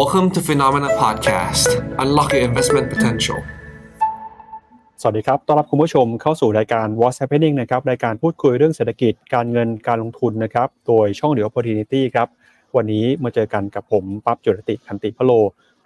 [0.00, 1.68] Welcome to Phenomena Podcast.
[2.02, 3.38] Unlock your investment potential.
[5.00, 12.28] สวัสดีครับ ต้อนรับคุณผู้ชมเข้าสู่รายการ What's Happening นะครับ รายการพูดคุยเรื่องเศรษฐกิจ การเงิน การลงทุนนะครับ โดยช่องเดียว Opportunity ครับ
[12.76, 15.32] วันนี้มาเจอกันกับผม ปั๊บจุรติคันติพโล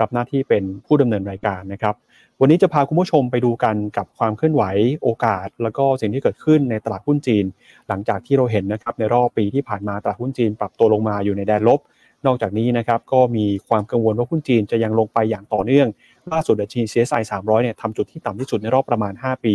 [0.00, 1.94] รับหน้าที่เป็นผู้ดำเนินรายการนะครับ
[2.40, 4.62] วันนี้จะพาคุณผู้ชมไปดูกันกับความเคลื่อนไหว
[5.02, 7.44] โอกาส แล้วก็สิ่งที่เกิดขึ้นในตลาดหุ้นจีน
[7.88, 11.80] หลังจากที่เราเห็นนะครับในรอบปีที่ผ่านมาตลาดหุ้นจีน ปรับตัวลงมาอยู่ในแดนลบ
[12.26, 15.88] นอกจากนี้นะครับก็มีความกังวลว่าหุ้นจีนจะยังลงไปอย่างต่อเนื่อง
[16.32, 19.54] ล่าสุดดัชนี CSI 300เนี่ยทำจุดที่ต่ำที่สุดในรอบประมาณ 5 ปี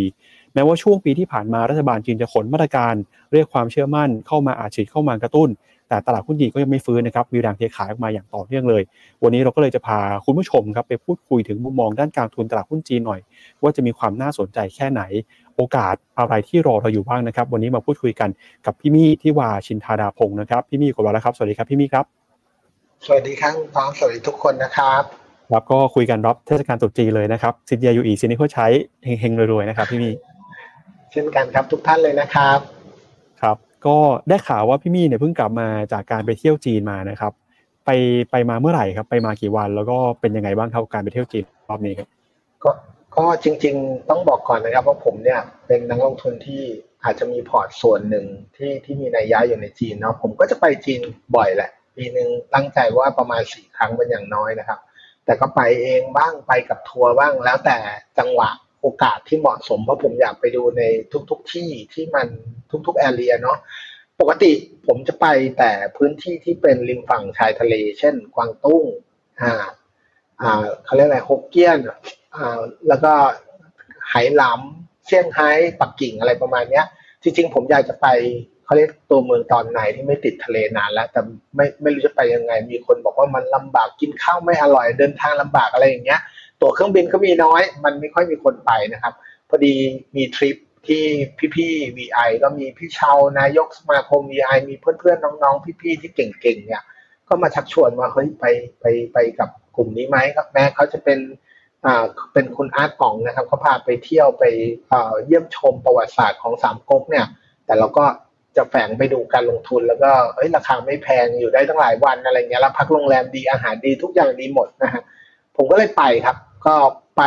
[0.53, 2.95] แม้ว่าช่วงปีที่ผ่านมารัฐบาลจีนจะขนมาตรการ
[3.31, 5.49] เรียกความเชื่อมั่นเข้ามาอาจฉีดเข้ามากระตุ้น
[5.89, 8.81] แต่ตลาดหุ้นจีนก็ยังไม่ฟื้นนะครับมีแรงเทขายออกมาอย่างต่อเนื่องเลย
[9.23, 13.19] วันนี้เราก็เลยจะพาคุณผู้ชมครับไปพูดคุยถึงมุมมองด้านการทุนตลาดหุ้นจีนหน่อย
[13.61, 15.01] ว่าจะมีความน่าสนใจแค่ไหน
[15.55, 18.29] โอกาสอะไรที่รอเราอยู่บ้างนะครับ วันนี้มาพูดคุยกัน
[18.65, 22.22] กับพี่มี่ที่วาชินทาดาพงศ์นะครับพี่มี่กดวาแล้วครับสวัสดีครับพี่มี่ครับ
[23.07, 25.01] สวัสดีครับพร้อมสวัสดีทุกคนนะครับ
[25.51, 28.67] ครับก็คุยกันรับเทศกาลตรุษจีนเลยนะครับสินเดียอยู่อีสินนี้เพื่อใช้
[29.19, 30.13] เฮงๆรวยๆนะครับพี่มี่
[31.11, 32.59] เช่นกันครับทุกท่านเลยนะครับ
[33.41, 33.97] ครับ ก็
[34.29, 37.31] ได้ข่าวว่าพี่มี่เนี่ยเพิ่งกลับมาจากการไปเที่ยวจีนมานะครับ
[37.85, 37.89] ไป
[38.31, 42.07] ไปมาเมื่อไหร่ครับ ไปมากี่วัน แล้วก็เป็นยังไงบ้างครับการไปเที่ยวจีนรอบนี้ครับ
[42.63, 42.71] ก็
[43.15, 46.61] ก็จริง ๆ ต้องบอกก่อนนะครับว่าผมเนี่ยเป็นนักลงทุนที่
[47.03, 51.01] อาจจะมีพอร์ตส่วนหนึ่งที่ที่มีนัยยะอยู่ในจีนเนาะผมก็จะไปจีน
[51.35, 54.79] บ่อยแหละ ปีหนึ่งตั้งใจว่าประมาณสี่ครั้งเป็นอย่างน้อยนะครับ
[55.25, 57.77] แต่ก็ไปเองบ้างไปกับทัวร์บ้างแล้วแต่
[58.19, 58.49] จังหวะ
[58.81, 60.83] โอกาสที่เหมาะสมเพราะผมอยากไปดูใน
[61.29, 62.27] ทุกๆทที่ที่มัน
[62.87, 63.57] ทุกๆแอเรียเนาะ
[64.19, 64.51] ปกติ
[64.87, 65.25] ผมจะไป
[65.57, 68.85] แต่พื้นที่ที่เป็นริมฝั่งชายทะเล เช่น กวางตุ้ง
[69.41, 69.53] อ่า
[70.41, 71.79] อ่าเขาเรียกอะไรฮกเกี้ยน
[72.35, 73.13] อ่าแล้วก็
[74.09, 75.49] ไหหลำเซี่ยงไฮ้
[75.81, 76.85] ปักกิ่งอะไรประมาณเนี้ย
[77.23, 78.07] จริงๆ ผมอยากจะไป
[78.65, 81.21] เขาเรียกตัวเมืองตอนไหนที่ไม่ติดทะเลนานแล้ว แต่
[81.55, 86.19] ไม่ไม่รู้จะไปยังไง มีคนบอกว่ามันลำบากกินข้าวไม่อร่อยเดินทางลำบากอะไรอย่างเงี้ย
[86.61, 89.13] ตั๋วเครื่องบินก็มีน้อย มันไม่ค่อยมีคนไปนะครับ
[89.49, 89.73] พอดี
[90.15, 91.03] มีทริปที่
[91.55, 96.83] พี่ๆ VI ก็มีพี่เชานายกสมาคม VI มีเพื่อนๆน้องๆ พี่ๆ ที่เก่งๆ เนี่ย
[97.27, 98.45] ก็มาชักชวนว่าเฮ้ยไป
[98.79, 101.19] ไปไปกับกลุ่มนี้ไหมครับแม้เขาจะเป็น
[101.85, 104.43] อ่าเป็นคุณอาร์ตป่องนะครับเขาพาไปเที่ยวไป
[104.91, 107.25] อ่าเยี่ยมชมประวัติศาสตร์ของสามก๊กเนี่ย
[107.65, 108.05] แต่เราก็
[108.57, 115.03] จะแฝงไปดูการลงทุนแล้วก็เอ้ยราคาไม่แพงอยู่ได้ตั้งหลายวันอะไรเงี้ยแล้วพักโรงแรมดีอาหารดีทุกอย่างดีหมดนะฮะ
[115.55, 116.75] ผมก็เลยไปครับ ก็
[117.17, 117.21] ไป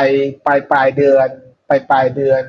[0.46, 1.28] ปลายปลายเดือน
[1.68, 2.42] ไปปลายเดือน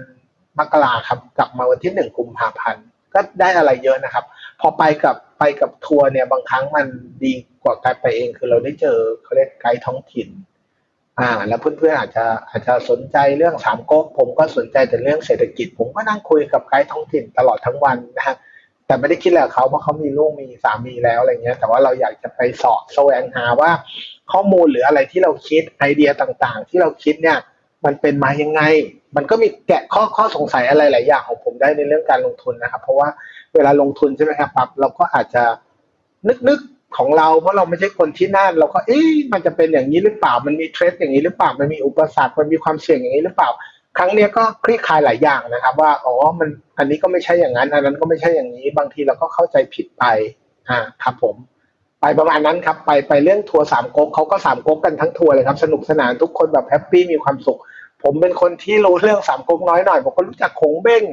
[0.59, 4.25] มกราครับกลับมาวันที่หนึ่งกุมภาพันธ์ก็ได้อะไรเยอะนะครับ
[4.61, 6.87] พอไปกับไปกับทัวร์เนี่ยบางครั้งมัน
[7.23, 7.33] ดี
[7.63, 10.29] กว่าการไปเองคือเราได้เจอเขาเรียกไกด์ท้องถิ่น
[11.19, 18.35] อ่า แล้วเพื่อนๆอาจจะอาจจะสนใจเรื่องสามก๊กผมก็สนใจแต่เรื่องเศรษฐกิจ ผมก็นั่งคุยกับไกด์ท้องถิ่นตลอดทั้งวันนะฮะ
[18.87, 23.71] แต่ไม่ได้คิดอะไรกับเขาเพราะเขามีลูกมีสามีแล้วอะไรเงี้ย แต่ว่าเราอยากจะไปสอบแสวงหาว่า
[24.31, 27.37] ข้อมูลหรืออะไรที่เราคิดไอเดียต่างๆ ที่เราคิดเนี่ย
[27.85, 28.61] มันเป็นมายังไง
[29.15, 33.09] มันก็มีแกะข้อข้อสงสัยอะไรหลายอย่างของผมได้ในเรื่องการลงทุนนะครับ เพราะว่า
[33.55, 35.43] เวลาลงทุนใช่ไหมครับปั๊บเราก็อาจจะ
[36.47, 43.49] นึกๆของเราเพราะเราไม่ใช่คนที่นั่น เราก็เอ๊ะมันจะเป็นอย่างนี้หรือเปล่า มันมีเทรดอย่างนี้หรือเปล่า มันมีอุปสรรค มันมีความเสี่ยงอย่างนี้หรือเปล่า
[43.97, 50.03] ครั้งเนี้ยก็คลี่คลายหลายอย่างนะครับ ว่าอ๋อมันอันนี้ก็ไม่ใช่อย่างนั้นอันนั้นก็ไม่ใช่อย่างนี้ บางทีเราก็เข้าใจผิดไป
[50.69, 51.35] อ่าครับผม
[52.01, 57.59] ไปประมาณนั้นครับไปไปเรื่องทัวร์สามก๊กเขาก็สามก๊กกันทั้งทัวร์เลยครับ สนุกสนานทุกคนแบบแฮปปี้มีความสุข
[58.03, 61.03] ผมเป็นคนที่รู้เรื่องสามก๊กน้อยหน่อยผมก็รู้จักคงเบ้ง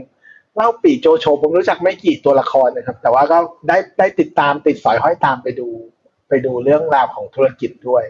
[0.56, 5.69] เล่าปีโจโฉผมรู้จักไม่กี่ตัวละครนะครับ แต่ว่าก็ได้ได้ติดตามติดสอยห้อยตามไปดู
[6.28, 8.05] ไปดูเรื่องราวของธุรกิจด้วย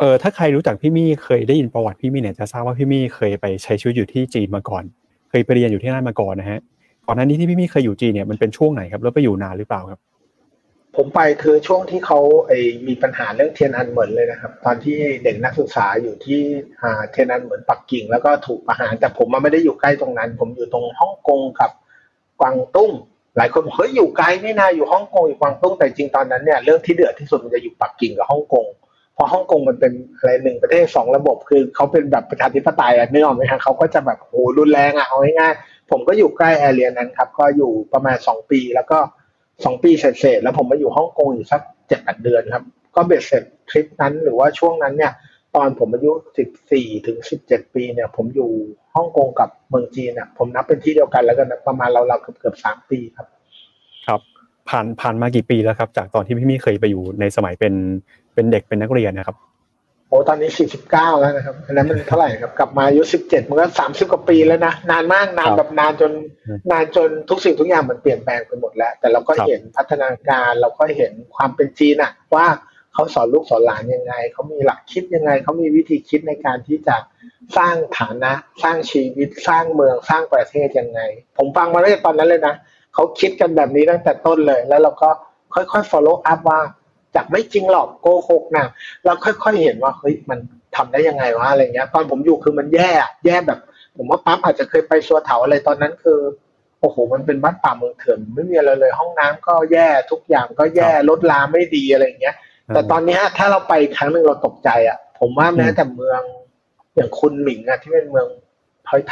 [0.00, 4.84] เออถ้าใครรู้จักพี่มี่เคยได้ยินประวัติพี่มี่เนี่ยจะทราบว่าพี่มี่เคยไปใช้ชีวิตอยู่ที่จีนมาก่อน
[5.30, 6.60] เคยไปเรียนอยู่ที่นั่นมาก่อนนะฮะ
[7.06, 10.00] ก่อนหน้านี้ที่พี่มี่เคยอยู่จีนเนี่ยมันเป็นช่วงไหนครับแล้วไปอยู่นานหรือเปล่าครับ
[10.96, 12.52] ผมไปคือช่วงที่เขาไอ
[12.86, 16.40] มีปัญหาเรื่องเทียนอันเหมินเลยนะครับ ตอนที่เด็กนักศึกษาอยู่ที่
[16.82, 21.70] อ่าเทียนอันเหมินปักกิ่ง แล้วก็ถูกประหารแต่ผมมาไม่ได้อยู่ใกล้ตรงนั้น ผมอยู่ตรงฮ่องกงกับ
[22.40, 22.90] กวางตุ้ง
[23.36, 28.66] หลายคนบอกเฮ้ยอยู่ไกลนี่นาอยู่ฮ่องกงอยู่กวางตุ้งแต่จริงตอนนั้นเนี่ยเรื่องที่เดือดที่สุดมันจะอยู่ปักกิ่งกับฮ่องกง
[29.20, 38.98] ราะฮ่องกงมันเป็นอะไรหนึ่งประเทศสองระบบ คือเขาเป็นแบบประชาธิปไตยอะนึกออกไหมฮะเขาก็จะแบบโหรุนแรงอะเอาง่ายๆผมก็อยู่ใกล้แอเรียนั้นครับ ก็อยู่ประมาณสองปี แล้วก็
[39.64, 42.64] สองปีเสร็จๆแล้วผมมาอยู่ฮ่องกงอยู่สักเจ็ดแปดเดือนครับ
[42.96, 45.12] ก็เบ็ดเสร็จทริปนั้นหรือว่าช่วงนั้นเนี่ย
[45.54, 48.50] ตอนผมอายุสิบสี่ถึงสิบเจ็ดปีเนี่ย ผมอยู่
[48.94, 53.26] ฮ่องกงกับเมืองจีนเนี่ยผมนับเป็นที่เดียวกันแล้วกันนะประมาณเราเราเกือบเกือบสามปีครับ
[54.70, 57.74] ผ่านผ่านมากี่ปีแล้วครับ จากตอนที่พี่มี่เคยไปอยู่ในสมัยเป็น
[58.34, 59.36] เป็นเด็กเป็นนักเรียนนะครับ
[60.08, 66.12] โอ้ตอนนี้สี่สิบเก้าแล้วนะครับอันนั้นมันเท่าไหร่ครับ กลับมาอายุสิบเจ็ดมันก็สามสิบกว่าปีแล้วนะนานมากนานครับแบบนานจน
[66.46, 72.46] อืมนานจนทุกสิ่งทุกอย่างมันเปลี่ยนแปลงไปหมดแล้ว แต่เราก็ครับเห็นพัฒนาการเราก็เห็นความเป็นจีนอะว่า
[72.94, 76.96] เขเขาสอนลูกสอนหลานยังไงเขามีหลักคิดยังไงเขามีวิธีคิดในการที่จะ
[77.56, 78.32] สร้างฐานะ
[78.62, 81.00] สร้างชีวิตสร้างเมืองสร้างประเทศยังไง
[81.38, 82.54] ผมฟังมาตั้งแต่ตอนนั้นเลยนะ
[82.94, 85.10] เขาคิดกันแบบนี้ตั้งแต่ต้นเลย แล้วเราก็
[85.54, 86.60] ค่อยๆ follow up ว่า
[87.14, 88.66] จากไม่จริงหรอกโกหกนะ
[89.04, 90.38] เราค่อยๆเห็นว่าเฮ้ยมัน
[90.76, 92.90] ทำได้ยังไงวะอะไรเงี้ย ตอนผมอยู่คือมันแย่
[93.26, 93.60] แย่แบบ
[93.96, 96.18] ผมว่าปั๊บอาจจะเคยไปชัวเถาอะไรตอนนั้นคือ
[96.80, 102.34] โอ้โหมันเป็นบ้านป่าเมืองเถื่อนไม่มีอะไรเลย ห้องน้ำก็แย่ทุกอย่างก็แย่รถลาไม่ดีอะไรเงี้ย
[102.74, 106.20] แต่ตอนนี้ถ้าเราไปครั้งหนึ่งเราตกใจอะ ผมว่าแม้แต่เมือง
[106.96, 108.28] อย่างคุนหมิงอะที่เป็นเมือง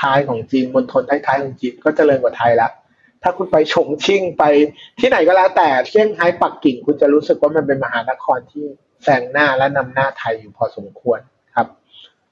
[0.00, 2.70] ท้ายๆของจีนมณฑลท้ายๆของจีนก็เจริญกว่าไทยแล้ว
[3.22, 4.44] ถ้าคุณไปฉงชิ่งไป
[5.00, 8.64] ที่ไหนก็แล้วแต่เซี่ยงไฮ้ปักกิ่ง คุณจะรู้สึกว่ามันเป็นมหานครที่
[9.04, 11.20] แซงหน้าและนำหน้าไทยอยู่พอสมควร
[11.54, 11.66] ครับ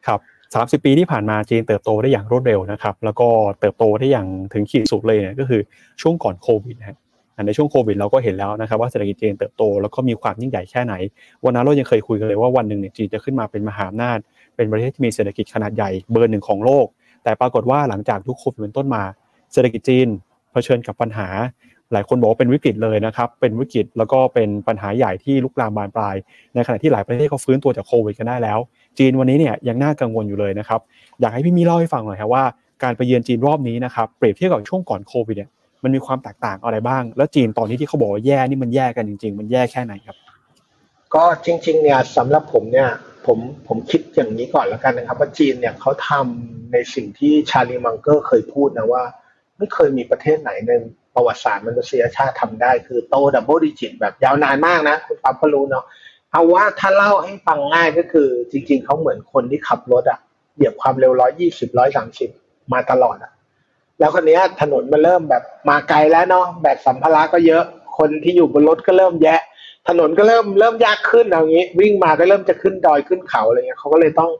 [0.06, 0.20] ครับ
[0.54, 3.28] สามสิบปีที่ผ่านมาจีนเติบโตได้อย่างรวดเร็วนะครับ แล้วก็
[3.60, 5.60] เติบโตได้อย่างถึงขีดสุดเลยเนี่ยก็คือ
[6.02, 6.98] ช่วงก่อนโควิดนะ
[7.46, 10.94] ในช่วงโควิดเราก็เห็นแล้วนะครับว่าเศรษฐกิจจีนเติบโตแล้วก็มีความยิ่งใหญ่แค่ไหน
[11.44, 14.18] วันนั้นเรายังเคยคุยกันเลยว่าวันหนึ่งเนี่ยจีนจะขึ้นมาเป็นมหาอำนาจ
[14.56, 16.86] เป็นประเทศที่มีเศรษฐกิจขนาดใหญ่เบอร์หนึ่งของโลก
[17.24, 19.02] แต่ปรากฏว่าหลังจากยุคโควิดเป็นต้นมา
[19.52, 20.08] เศรษฐกิจจีน
[20.56, 21.28] ผชิญกับปัญหา
[21.92, 26.14] หลายคนบอกว่าเป็นวิกฤตเลยนะครับเป็นวิกฤตแล้วก็เป็นปัญหาใหญ่ที่ลุกลามบานปลาย
[26.54, 28.58] ในขณะที่หลายประเทศเขาฟื้นตัวจากโควิดกันได้แล้ว
[28.98, 30.80] จีนวันนี้เนี่ยยังน่ากังวลอยู่เลยนะครับ
[31.20, 32.44] อยากให้พี่มีเล่าให้ฟังหน่อยครับว่า
[32.82, 35.50] การไปเยือนจีนรอบนี้นะครับเปรียบเทียบกับช่วงก่อนโควิดเนี่ย
[35.82, 40.16] มันมีความแตกต่างอะไรบ้าง แล้วจีนตอนนี้ที่เขาบอกว่าแย่นี่มันแย่กันจริง ๆ มันแย่แค่ไหนครับ
[41.14, 42.88] ก็จริง ๆ เนี่ยสำหรับผมเนี่ย
[43.26, 43.38] ผม
[43.68, 49.02] ผมคิดอย่างนี้ก่อนแล้วกันนะครับ ว่าจีนเนี่ยเขาทำในสิ่งที่ Charlie Munger เคยพูดนะว่า
[49.58, 50.72] ไม่เคยมีประเทศไหนใน
[51.14, 55.84] ประวัติศาสตร์มนุษยชาติทำได้ คือโต double digit แบบยาวนานมากนะ คุณปั๊บก็รู้เนาะ
[56.32, 60.18] เอาว่าถ้าเล่าให้ฟังง่ายก็คือ จริง ๆเขาเหมือนคนที่ขับรถอะ
[60.56, 62.30] เหยียบความเร็วร้อยยี่สิบร้อยสามสิบ
[62.72, 63.32] มาตลอดอะ
[63.98, 67.64] แล้วคนนี้ถนนมันเริ่มแบบมาไกลแล้วเนาะแบบสัมภาระก็เยอะ
[67.98, 69.40] คนที่อยู่บนรถก็เริ่มแยะ
[69.88, 74.30] ถนนก็เริ่มเริ่มยากขึ้นเอางี้ วิ่งมาก็เริ่มจะขึ้นดอยขึ้นเขาอะไรเงี้ยเขาก็เลยต้อง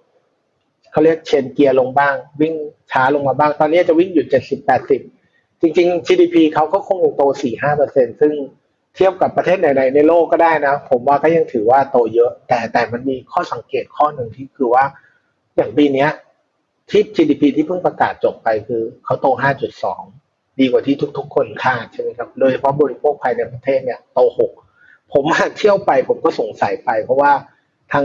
[0.97, 2.55] เขาเรียกเชนเกียร์ลงบ้าง วิ่ง
[2.93, 5.01] ช้าลงมาบ้าง ตอนนี้จะวิ่งอยู่เจ็ดสิบแปดสิบ
[5.61, 8.33] จริง ๆ GDP เขาก็คงยังโตสี่ห้าเปอร์เซ็นซึ่ง
[8.97, 14.85] เทียบกับประเทศไหนๆในโลกก็ได้นะ ผมว่าก็ยังถือว่าโตเยอะ แต่แต่มันมีข้อสังเกตข้อหนึ่งที่คือว่า
[15.57, 16.07] อย่างปีนี้
[16.91, 19.27] ที่ GDP ที่เพิ่งประกาศจบไปคือเขาโต
[19.93, 24.21] 5.2 ดีกว่าที่ทุก ๆ คนคาดใช่ไหมครับ โดยเฉพาะบริโภคภายในประเทศเนี่ยโต
[24.69, 27.33] 6 ผมมาเที่ยวไปผมก็สงสัยไป เพราะว่า
[27.93, 28.05] ทาง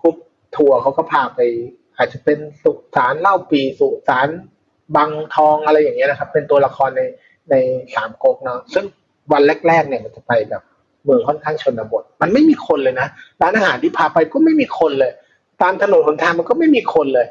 [0.00, 0.16] กรุ๊ป
[0.56, 1.40] ทัวร์เขาก็พาไป
[2.00, 4.28] อาจจะเป็นสุสานเล่าปีสุสาน
[4.96, 7.02] บางทองอะไรอย่างเงี้ยนะครับ เป็นตัวละครใน
[7.50, 7.54] ใน
[7.94, 8.84] สามก๊กเนาะซึ่ง
[9.32, 10.62] วันแรกๆเนี่ยมันจะไปแบบ
[11.04, 13.08] เมืองค่อนข้างชนบท มันไม่มีคนเลยนะ
[13.42, 15.12] ร้านอาหารที่พาไปก็ไม่มีคนเลย
[15.62, 17.26] ตามถนนหนทางมันก็ไม่มีคนเลย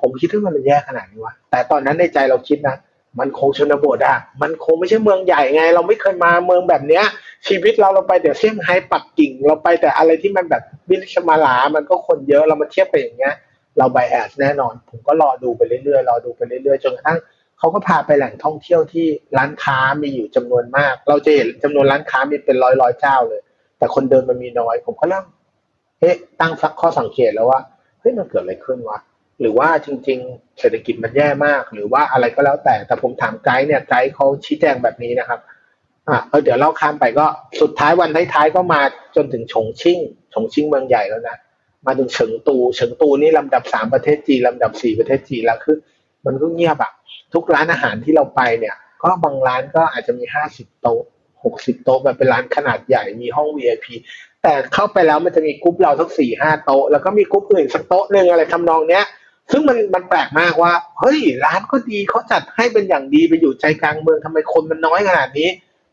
[0.00, 2.76] ผมคิดว่ามันแย่ขนาดนี้วะแต่ตอนนั้นในใจเราคิดนะ
[3.18, 7.04] มันคงชนบทอะมันคงไม่ใช่เมืองใหญ่ไง เราไม่เคยมาเมืองแบบเนี้ย
[7.48, 13.34] ชีวิตเราเราไปแต่เซี่ยงไฮ้ปักกิ่ง เราไปแต่อะไรที่มันแบบวิลชมาลา มันก็คนเยอะเรามาเทียบไปอย่างเงี้ย
[13.78, 17.18] เราไบแอสแน่นอน ผมก็รอดูไปเรื่อยๆรอดูไปเรื่อยๆจนกระทั่ง
[17.58, 19.06] เขาก็พาไปแหล่งท่องเที่ยวที่
[19.38, 23.40] ร้านค้ามีอยู่จำนวนมาก เราจะเห็นจำนวนร้านค้ามีเป็นร้อยร้อยๆเจ้าเลย
[23.78, 25.24] แต่คนเดินมันมีน้อย ผมก็เริ่ม
[26.00, 27.60] เอ๊ะตั้งสักข้อสังเกตแล้วว่า
[28.00, 28.98] เฮ้ยมันเกิดอะไรขึ้นวะ
[29.40, 35.40] หรือว่าจริง ๆ เศรษฐกิจมันแย่มาก หรือว่าอะไรก็แล้วแต่ แต่ผมถามไกด์เนี่ยไกด์เขาชี้แจงแบบนี้นะครับ
[36.08, 37.26] อะเเดี๋ยวเราข้ามไปก็
[37.60, 38.80] สุดท้ายวันท้ายๆก็มา
[39.16, 39.98] จนถึงฉงชิ่ง
[40.34, 41.36] ฉงชิ่งเมืองใหญ่แล้วนะ
[41.86, 45.76] มาถึงเฉิงตูเฉิงตูนี่ลำดับสามประเทศจีนลำดับสี่ประเทศจีนแล้วคือ
[46.26, 46.92] มันก็เงียบอะ
[47.34, 51.02] ทุกร้านอาหารที่เราไปเนี่ย ก็บางร้านก็อาจจะมีห้าสิบโต๊ะ
[51.44, 53.86] หกสิบโต๊ะแบบเป็นร้านขนาดใหญ่มีห้อง VIP
[54.42, 59.04] แต่เข้าไปแล้วมันจะมีกรุ๊ปเราทั้งสี่ห้าโต๊ะแล้วก็มีกรุ๊ปอื่นสักโต๊ะหนึ่งอะไรทำนองเนี้ย
[59.52, 65.48] ซึ่งมันมันแปลกมากว่า เฮ้ย ร้านก็ดีเขาจัดให้เป็นอย่างดีไปอยู่ใจกลางเมืองทำไมคนมันน้อยขนาดนี้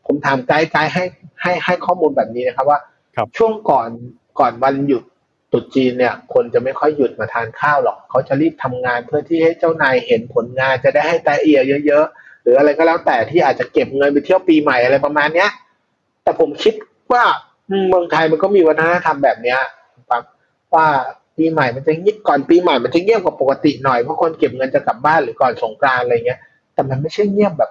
[0.06, 1.04] ผมถามไกด์ไกด์ให้
[1.42, 2.78] ให้ให้ข้อมูลแบบนี้นะครับว่า
[3.16, 3.88] ครับช่วงก่อน
[4.40, 5.02] ก่อนวันหยุด
[5.54, 15.50] ตรุษจีนเนี่ยคนจะไม่ค่อยหยุดมาทานข้าวหรอกเขาจะรีบทำงานเพื่อที่ให้เจ้านายเห็นผลงานจะได้ให้แต๊ะเอียเยอะๆหรืออะไรก็แล้วแต่ที่อาจจะเก็บเงินไปเที่ยวปีใหม่อะไรประมาณเนี้ย
[16.22, 16.74] แต่ผมคิด
[17.12, 17.24] ว่า
[17.88, 19.58] เมืองไทยมันก็มีวัฒนธรรมแบบเนี้ย
[20.10, 20.22] ครับ
[20.74, 20.86] ว่า
[21.36, 26.40] ปีใหม่มันจะเงียบก่อนปีใหม่มันจะเงียบกว่าปกติหน่อยเพราะคนเก็บเงินจะกลับบ้านหรือก่อนสงกรานต์อะไรเงี้ย
[26.74, 27.70] แต่มันไม่ใช่เงียบแบบ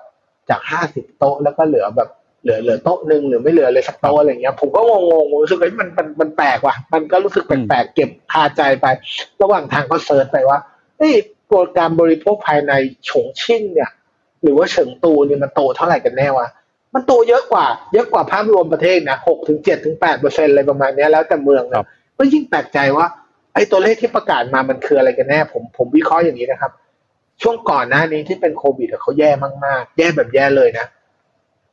[0.50, 2.10] จากห้าสิบโต๊ะแล้วก็เหลือแบบ
[2.44, 4.92] เหลือเหลือโต๊ะหนึ่งหรือไม่เหลือเลยสักโต๊ะอะไรเงี้ยผมก็ง
[5.24, 8.86] งๆผมรู้สึกว่ามันมันมันแปลกว่ะ มันก็รู้สึกแปลกๆเก็บคาใจไป
[9.42, 10.60] ระหว่างทางก็เซิร์ชไปว่า
[10.98, 11.14] เอ้ย
[11.52, 12.74] ตัวการบริโภคภายใน
[13.10, 13.92] ฉงชิ่งเนี่ย
[14.42, 16.48] หรือว่าเฉิงตูเนี่ยมันโตเท่าไหร่กันแน่วะ
[16.94, 23.06] มันโตเยอะกว่า เยอะกว่าภาพรวมประเทศนะหกถึงเจ็ดถึงแปดเปอร์เซ็นต์อะไรประมาณเนี้ยแล้วแต่เมืองครันะบก็ยิ่งแปลกใจว่า
[23.54, 26.72] ไอ้ตัวเลขที่ประกาศมามันคืออะไรกันแน่ ผมผมวิเคราะห์อย่างนี้นะครับ
[27.42, 29.32] ช่วงก่อนหน้านี้ที่เป็นโควิดอะเขาแย่
[29.66, 30.86] มากๆ แย่แบบแย่เลยนะ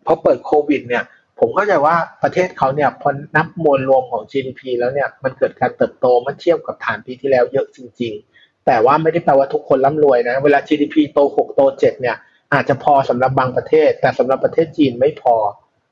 [0.06, 1.04] พอเปิดโควิดเนี่ย
[1.38, 12.16] ผมเข้าใจว่าประเทศเขาเนี่ยพอนับมวลรวมของ GDP แล้วเนี่ยมันเกิดการเติบโตเมื่อเทียบกับฐานปีที่แล้วเยอะจริง ๆ แต่ว่าไม่ได้แปลว่าทุกคนร่ำรวยนะเวลา GDP โต6โต7เนี่ย
[12.54, 15.34] อาจจะพอสำหรับบางประเทศ แต่สำหรับประเทศจีนไม่พอ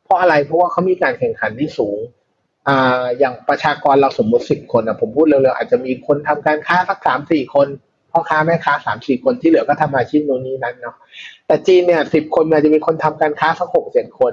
[0.05, 1.99] เพราะอะไรเพราะว่าเขามีการแข่งขันที่สูง
[2.69, 7.69] อ่าอย่างประชากรเราสมมุติสิบคนอะผมพูดเร็วๆอาจจะมีคนทำการค้าสักสามสี่คน
[8.13, 10.97] พ่อค้าแม่ค้าสามสี่คนที่เหลือก็ทำอาชีพโน่นนี้นั้นเนาะ
[11.47, 14.33] แต่จีนเนี่ยสิบคนมันจะมีคนทำการค้าสักหกเจ็ดคน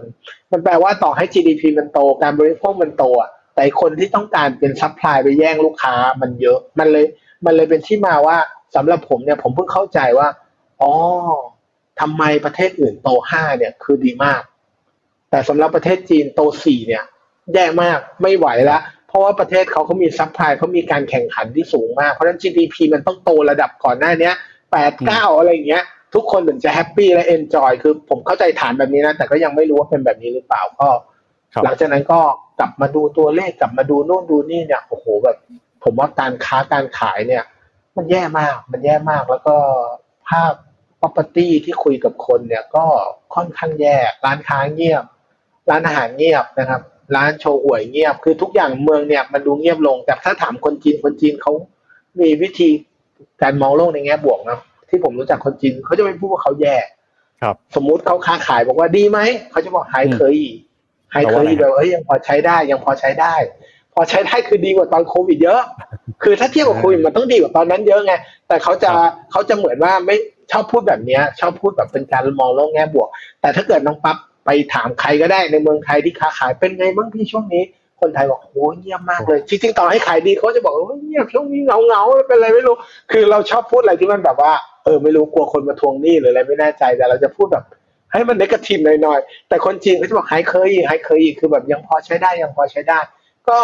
[0.51, 7.05] มันแปลว่าต่อให้ GDP มันโตการบริโภคมันโตอะแต่คนที่ต้องการเป็น supply ไปแย่งลูกค้ามันเยอะมันเลย
[7.46, 8.38] มันเลยเป็นที่มาว่า
[8.75, 10.27] สำหรับผมเนี่ยผมเพิ่งเข้าใจว่า
[10.82, 10.91] อ๋อ
[12.00, 14.41] ทำไมประเทศอื่นโตห้าเนี่ยคือดีมาก
[15.29, 17.03] แต่สำหรับประเทศจีนโตสี่เนี่ย
[17.53, 18.82] แย่มากไม่ไหวแล้ว
[19.15, 24.34] ราะว่าประเทศเขาเขามี supply เขามีการแข่งขันที่สูงมาก เพราะฉะนั้น GDP มันต้องโตระดับก่อนหน้าเนี้ย
[24.72, 25.84] แปดเก้าอะไรอย่างเงี้ย
[26.15, 30.88] ทุกคนถึงจะ happy และ enjoy คือผมเข้าใจฐานแบบนี้นะ แต่ก็ยังไม่รู้ว่าเป็นแบบนี้หรือเปล่าก็
[31.53, 32.19] ครับหลังจากนั้นก็
[32.60, 35.38] กลับมาดูตัวเลขกลับมาดูโน่นดูนี่เนี่ยโอ้โหแบบ
[35.84, 37.43] ผมว่าการค้าการขายเนี่ย
[37.98, 39.55] มันแย่มากมันแย่มากแล้วก็
[40.29, 40.53] ภาค
[41.00, 42.86] property ที่คุยกับคนเนี่ยก็
[43.36, 45.03] ค่อนข้างแย่ร้านค้าเงียบ
[45.69, 46.81] ร้านอาหารเงียบนะครับ
[47.15, 51.53] ร้านโชห่วยเงียบ คือทุกอย่างเมืองเนี่ยมันดูเงียบลง แต่ถ้าถามคนจีนคนจีนเขา
[52.21, 52.69] มีวิธี
[53.41, 54.59] การมองโลกในแง่บวกนะ
[54.89, 56.75] ที่ผมรู้จักคนจีนเขาจะไม่พูดว่าเขาแย่
[57.41, 59.19] ครับ สมมุติเขาค้าขายบอกว่าดีไหม
[59.51, 60.35] เขาจะบอกหายเคย
[61.13, 63.33] หายเคยแปลว่าอะไรแบบเอ้ยยังพอใช้ได้ยังพอใช้ได้
[63.93, 65.62] พอใช้ได้คือดีกว่าตอนโควิดเยอะ
[66.24, 68.13] คือถ้าเทียบกับโควิดมันต้องดีกว่าตอนนั้นเยอะไง
[68.47, 70.15] แต่เขาจะครับเขาจะเหมือนว่าไม่
[70.51, 73.09] ชอบพูดแบบเนี้ยชอบพูดแบบเป็นการมองโลกแง่บวก
[73.41, 77.64] แต่ถ้าเกิดน้องปั๊บ ไปถามใครก็ได้ในเมืองไทยที่ค้าขายเป็นไงบ้างพี่ช่วงนี้
[78.02, 82.75] คนไทยบอกโอ้เงียบมากเลยจริงๆต่อให้ขายดีเขาจะบอกว่าเงียบช่วงนี้เงาเงาๆเป็นอะไรไม่รู้
[83.12, 87.64] คือเราชอบพูดอะไรที่มันแบบว่าเออไม่รู้กลัวคนมาทวงหนี้หรืออะไรไม่แน่ใจแต่เราจะพูดแบบ
[88.12, 93.00] ให้มันเนกาทีฟหน่อยๆ แต่คนจีนเขาจะบอกหายเคยหายเคยคือแบบยังพอใช้ได้ยังพอใช้ได้
[93.50, 93.60] ก็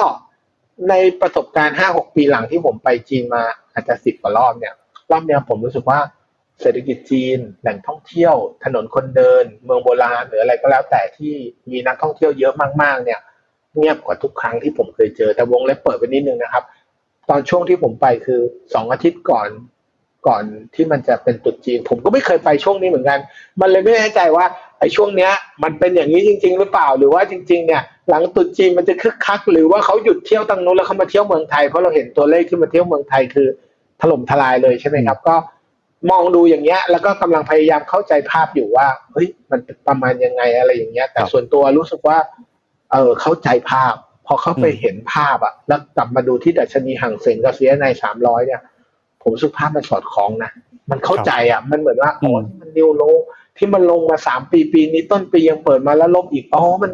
[0.89, 4.73] ในประสบการณ์ห้าหกปีหลังที่ผมไปจีนมาอาจจะสิบกว่ารอบเนี่ย
[5.11, 5.99] รอบเนี้ยผมรู้สึกว่า
[6.61, 11.33] เศรษฐกิจจีน แหล่งท่องเที่ยว ถนนคนเดิน เมืองโบราณหรืออะไรก็แล้วแต่ที่
[11.71, 13.19] มีนักท่องเที่ยวเยอะมากๆ เนี่ย
[13.77, 16.63] เงียบกว่าทุกครั้งที่ผมเคยเจอแต่วงเล็บเปิดไปนิดนึงนะครับ
[17.29, 18.41] ตอนช่วงที่ผมไปคือ
[18.73, 19.49] สองอาทิตย์ก่อน
[20.27, 20.43] ก่อน
[20.75, 23.19] ที่มันจะเป็นตรุษจีน ผมก็ไม่เคยไปช่วงนี้เหมือนกัน
[23.61, 24.45] มันเลยไม่แน่ใจว่า
[24.79, 25.31] ไอ้ช่วงเนี้ย
[25.63, 33.47] มันเป็นอย่างนี้จริง ๆ หรือเปล่า หรือว่าจริง ๆ เนี่ย หลังตรุษจีนมันจะคึกคัก หรือว่าเขาหยุดเที่ยวตังนู้นแล้วเขามาเที่ยวเมืองไทยเพราะเราเห็นตัวเลขที่มาเที่ยวเมืองไทยคือ
[34.01, 35.35] ถล่มทลายเลยใช่ไหมครับ ก็
[36.09, 42.17] มองดูอย่างเงี้ย แล้วก็กำลังพยายามเข้าใจภาพอยู่ว่าเฮ้ยมันประมาณยังไงอะไรอย่างเงี้ย แต่ครับส่วนตัวรู้สึกว่า
[42.91, 43.93] เออเข้าใจภาพ
[44.27, 48.61] พอเข้าไปอืมเห็นภาพอะแล้วกลับมาดูที่ดัชนีห่างเสียงกับเสียในสามร้อยเนี่ย
[49.21, 50.51] ผมรู้สึกภาพมันสอดคล้องนะ
[50.91, 53.03] มันเข้าใจอะ มันเหมือนว่าอ๋ออืมที่มันนิวโล
[53.57, 56.91] ที่มันลงมาสามปีปีนี้ต้นปียังเปิดมาแล้วลบอีกอ๋อมัน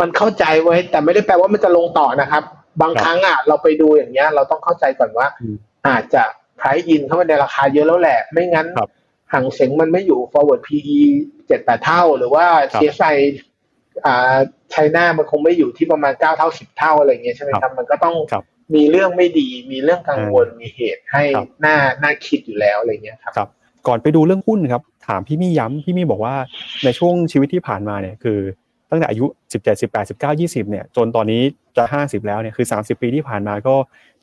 [0.00, 2.42] มันเข้าใจไว้ยแต่ไม่ได้แปลว่ามันจะลงต่อนะครับ
[2.82, 5.56] บางครั้งอะเราไปดูอย่างเงี้ย เราต้องเข้าใจก่อนว่าอืม
[5.88, 6.22] อาจจะ
[6.60, 8.90] ไพรอินเข้ามาในราคาเยอะแล้วแหละ ไม่งั้นครับ
[9.32, 11.00] ห่างเสียงมันไม่อยู่ forward PE
[11.46, 13.16] เจ็ดแปดเท่า หรือว่าครับ CSI
[14.06, 14.36] อ่า
[14.70, 23.48] ไชน่ามันคงไม่อยู่ที่ประมาณเก้าเท่าสิบเท่าอะไรอย่างเงี้ยใช่ไหมครับมันก็ต้องครับมีเรื่องไม่ดี มีเรื่องกังวลมีเหตุให้ครับหน้าหน้าคิดอยู่แล้วอะไรเงี้ยครับครับ
[23.86, 26.34] ก่อนไปดูเรื่องหุ้นครับ ถามพี่มี่ย้ำพี่มี่บอกว่า
[26.84, 28.38] ในช่วงชีวิตที่ผ่านมาเนี่ยคือ
[28.90, 31.42] ตั้งแต่อายุ 17 18 19 20เนี่ยจนตอนนี้
[31.76, 33.74] จะ 50 แล้วเนี่ยคือ 30 ปีที่ผ่านมาก็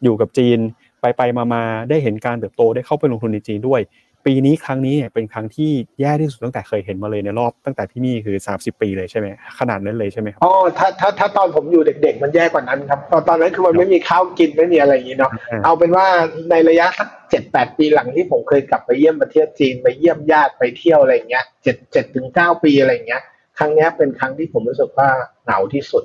[0.04, 0.60] อยู่กับจีน
[1.02, 3.82] ไปไปมามาได้เห็นการเติบโตได้เข้าไปลงทุนในจีนด้วย
[4.26, 9.28] ปีนี้ครั้งนี้เนี่ยเป็นครั้งที่แย่ที่สุดตั้งแต่เคยเห็นมาเลยในรอบตั้งแต่พี่มี่คือ 30 ปีเลยใช่ไหม
[9.60, 16.06] ขนาดนั้นเลยใช่ไหมครับอ๋อถ้าถ้าถ้าตอนผมอยู่เด็ก ๆ มันแย่กว่านั้นครับตอนตอนนั้นคือมันไม่มีข้าวกินไม่มีอะไรอย่างนี้เนาะอ่าเอาเป็นว่า
[16.50, 23.22] ในระยะสักเจ็ดแปดปีหลังที่ผมเคยกลับไปเยี่ยมประเทศจีนไปเยี่ยมญาติไปเที่ยวอะไรอย่างเงี้ยเจ็ดเจ็ดถึงเก้าปีอะไรอย่างเงี้ย
[23.58, 25.10] ครั้งเนี้ยเป็นครั้งที่ผมรู้สึกว่า
[25.44, 26.04] เหงาที่สุด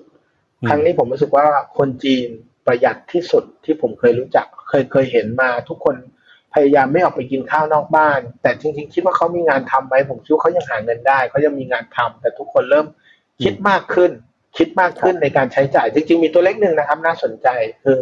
[0.63, 1.47] อืมครั้งนี้ผมรู้สึกว่า
[1.79, 2.29] คนจีน
[2.67, 5.97] ประหยัดที่สุดที่ผมเคยรู้จัก เคยเคยเห็นมา ทุกคน
[6.55, 12.87] พยายามไม่ออกไปกินข้าวนอกบ้าน แต่จริงๆคิดว่าเขามีงานทำไหมผมคิดว่าเขายังหาเงินได้เขายังมีงานทำแต่ทุกคนเริ่ม
[13.43, 14.11] คิดมากขึ้น
[14.59, 17.49] คิดมากขึ้นในการใช้จ่าย จริง ๆ มีตัวเลขหนึ่งนะครับ น่าสนใจ
[17.85, 17.99] คือ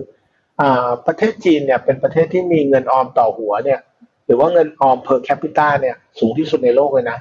[0.60, 3.80] อ่าประเทศจีนเนี่ยเป็นประเทศที่มีเงินออมต่อหัวเนี่ย
[4.26, 7.18] หรือว่าเงินออม per capita เนี่ย สูงที่สุดในโลกเลยนะ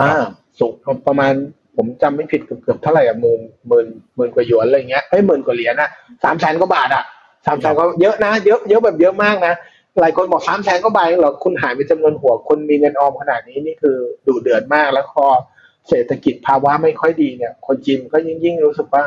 [0.00, 0.24] อ่า
[0.58, 0.72] สูง
[1.06, 1.32] ประมาณ
[1.76, 5.90] ผมจำไม่ผิดเกือบเท่าไหร่อะหมื่นหมื่นหมื่นกว่าหยวนอะไรเงี้ยเอ้ยหมื่นกว่าเหรียญอะ
[6.24, 7.04] สามแสนกว่าบาทอะ
[7.46, 9.54] สามแสนก็เยอะนะ เยอะเยอะแบบเยอะมากนะ
[10.00, 15.26] หลายคนบอกสามแสนก็บาทหรอคุณหายไปจำนวนหัวคนมีเงินออมขนาดนี้นี่คือดุเดือดมากแล้วพอ
[15.88, 19.04] เศรษฐกิจภาวะไม่ค่อยดีเนี่ย คนจีนก็ยิ่งยิ่งรู้สึกว่า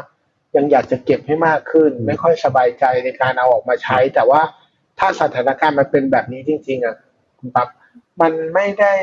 [0.56, 4.42] ยังอยากจะเก็บให้มากขึ้น ไม่ค่อยสบายใจในการเอาออกมาใช้ แต่ว่า
[5.00, 6.96] ถ้าสถานการณ์มันเป็นแบบนี้จริง ๆอะ
[7.40, 7.68] คุณปั๊บ
[8.22, 8.94] มันไม่ได้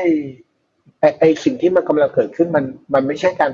[0.99, 3.53] ไอไอสิ่งที่มันกำลังเกิดขึ้นมันมันไม่ใช่การ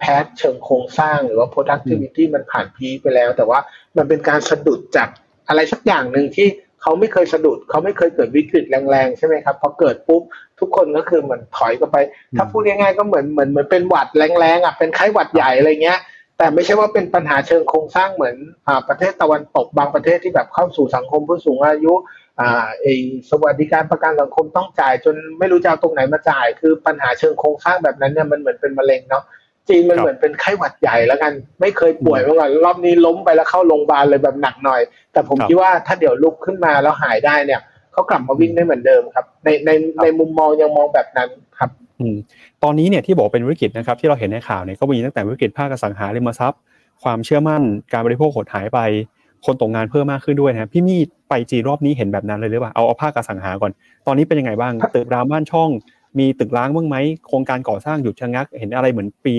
[0.00, 3.58] แพทเชิงโครงสร้างหรือว่า productivity มันผ่านพีคไปแล้ว แต่ว่า
[3.96, 5.08] มันเป็นการสะดุดจาก
[5.48, 6.48] อะไรสักอย่างหนึ่งที่
[6.82, 10.22] เขาไม่เคยสะดุดเขาไม่เคยเกิดวิกฤตแรงๆ ใช่ไหมครับพอเกิดปุ๊บ
[10.60, 11.96] ทุกคนก็คือเหมือนถอยกันไป
[12.36, 15.98] ถ้าพูดง่ายๆก็เหมือนเหมือนเหมือนเป็นหวัดแรงๆอะเป็นไข้หวัดใหญ่อะไรเงี้ย
[16.38, 22.19] แต่ไม่ใช่ว่าเป็นปัญหาเชิงโครงสร้างเหมือนอ่าประเทศตะวันตกบางประเทศที่แบบเข้าสู่สังคมผู้สูงอายุอ่า
[22.82, 22.86] ไอ
[23.30, 29.24] สวัสดิการประกันสังคมต้องจ่าย จนไม่รู้จะเอาตรงไหนมาจ่าย คือปัญหาเชิงโครงสร้างแบบนั้นเนี่ยมันเหมือนเป็นมะเร็งเนาะ
[29.68, 34.80] จีนมันเหมือนเป็นไข้หวัดใหญ่แล้วกัน ไม่เคยป่วยมาก่อนรอบนี้ล้มไปแล้วเข้าโรงพยาบาลเลยแบบหนักหน่อย
[35.12, 37.60] แต่ผมคิดว่าถ้าเดี๋ยวลุกขึ้นมาแล้วหายได้เนี่ย
[37.92, 39.70] เขากลับมาวิ่งได้เหมือนเดิมครับ ในใน
[40.02, 41.28] ในมุมมองยังมองแบบนั้น
[41.58, 41.70] ครับ
[42.00, 42.16] อืม
[42.62, 46.60] ตอนนี้เนี่ยที่บอกเป็นวิกฤตนะครับที่เราเห็นในข่าวเนี่ยก็มีตั้งแต่วิกฤตภาคอสังหาริมทรัพย์
[47.02, 48.80] ความเชื่อมั่นการบริโภคหดหายไป
[49.46, 50.96] คนตกงานเพิ่มมากขึ้นด้วยนะครับพี่มี
[51.28, 53.72] ไปจีนรอบนี้เห็นแบบนั้นเลยหรือเปล่าเอาเอาภาคอสังหาก่อน
[54.06, 55.70] ตอนนี้เป็นยังไงบ้าง ตึกรามบ้านช่อง
[56.18, 56.96] มีตึกร้างบ้างไหม
[57.28, 59.34] โครงการก่อสร้างหยุดชะงัก เห็นอะไรเหมือนปี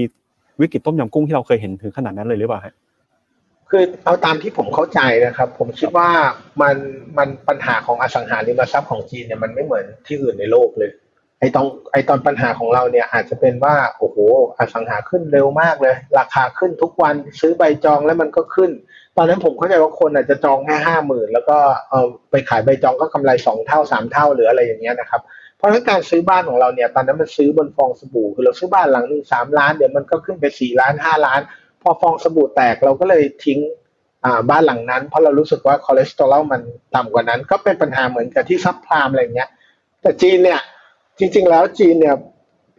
[0.61, 2.73] วิกฤตต้มยำกุ้งที่เราเคยเห็นถึงขนาดนั้นเลยหรือเปล่าฮะ
[3.69, 6.09] คือเอาตามที่ผมเข้าใจนะครับ ผมคิดว่า
[6.61, 6.75] มัน
[7.17, 10.91] มันปัญหาของอสังหาริมทรัพย์ของจีนเนี่ยมันไม่เหมือนที่อื่นในโลกเลย
[11.39, 14.17] ไอตอนไอตอนปัญหาของเราเนี่ยอาจจะเป็นว่าโอ้โห
[14.57, 18.71] อสังหาขึ้นเร็วมากเลย ราคาขึ้นทุกวันซื้อใบจองแล้วมันก็ขึ้น
[19.17, 21.57] ตอนนั้นผมเข้าใจว่าคนอาจจะจองแค่ห้าหมื่นแล้วก็
[21.89, 25.21] เออไปขายใบจองก็กำไรสองเท่าสามเท่าหรืออะไรอย่างเงี้ยนะครับ
[25.57, 31.39] เพราะฉะนั้นการซื้อบ้านของเราเนี่ยตอนนั้นมันซื้อบนฟองสบู่คือเราซื้อบ้านหลังหนึ่งสามล้านเดี๋ยวมันก็ขึ้นไปสี่ล้านห้าล้าน
[31.81, 33.59] พอฟองสบู่แตกเราก็เลยทิ้ง
[34.25, 36.61] อ่าบ้านหลังนั้น เพราะเรารู้สึกว่า collateral มัน
[36.95, 39.49] ต่ำกว่านั้น ก็เป็นปัญหาเหมือนกับที่ subprime อะไรเงี้ย
[40.01, 40.61] แต่จีนเนี่ย
[41.19, 42.15] จริง ๆ แล้วจีนเนี่ย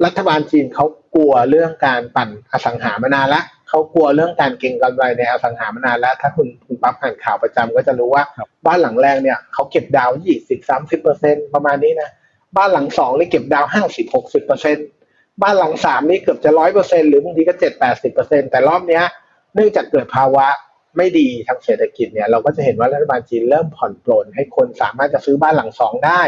[0.04, 0.84] รัฐบาลจีนเขา
[1.14, 3.42] กลัวเรื่องการปั่นอสังหามานานละ
[3.74, 8.24] เขากลัวเรื่องการเก็งกำไรในอสังหามานานแล้ว ถ้าคุณคุณปั๊บอ่านข่าวประจำก็จะรู้ว่า
[8.66, 12.10] บ้านหลังแรกเนี่ยเขาเก็บดาวยี่สิบสามสิบเปอร์เซ็นประมาณนี้นะ
[12.56, 14.76] บ้านหลังสองนี่เก็บดาวห้าสิบหกสิบเปอร์เซ็น
[15.42, 19.04] บ้านหลังสามนี่เกือบจะร้อยเปอร์เซ็นหรือบางทีก็เจ็ดแปดสิบเปอร์เซ็นแต่รอบเนี้ย
[19.54, 20.46] เนื่องจากเกิดภาวะ
[20.96, 26.22] ไม่ดีทางเศรษฐกิจเนี่ยเราก็จะเห็นว่ารัฐบาลจีนเริ่มผ่อนปลนให้คนสามารถจะซื้อบ้านหลังสองได้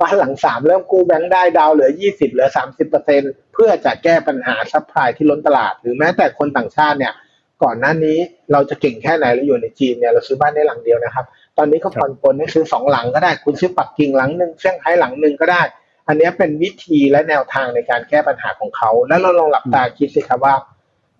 [0.00, 3.22] บ้านหลังสามเริ่มกู้แบงค์ได้ down เหลือยี่สิบเหลือสามสิบเปอร์เซ็นต์
[3.52, 7.14] เพื่อจะแก้ปัญหา supply ที่ล้นตลาด หรือแม้แต่คนต่างชาติเนี่ย
[7.62, 8.18] ก่อนหน้านี้
[8.52, 11.24] เราจะเก่งแค่ไหนเราอยู่ในจีนเนี่ยเราซื้อบ้านได้หลังเดียวนะครับ
[11.58, 15.62] ตอนนี้ก็ผ่อนปลนให้ซื้อสองหลังก็ได้ คุณซื้อปักกิ่งหลังหนึ่งเซี่ยงไฮ้หลังหนึ่งก็ได้
[16.08, 20.54] อันนี้เป็นวิธีและแนวทางในการแก้ปัญหาของเขา แล้วเราลองหลับตาคิดสิครับว่า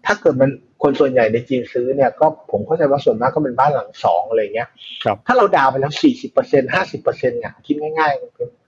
[0.06, 0.50] ถ้าเกิดมัน
[0.82, 4.68] คนส่วนใหญ่ในจีนซื้อเนี่ยก็ผมเข้าใจว่าส่วนมากก็เป็นบ้านหลังสองอะไรเงี้ย
[5.04, 8.59] ครับถ้าเราดาวน์ไปแล้วสี่สิบเปอร์เซ็นห้าสิบเปอร์เซ็นเนี่ยคิดง่ายๆ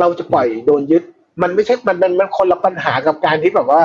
[0.00, 1.02] เราจะปล่อยโดนยึด
[1.42, 3.82] มันไม่ใช่มันมันมันคนละปัญหากับการที่แบบว่า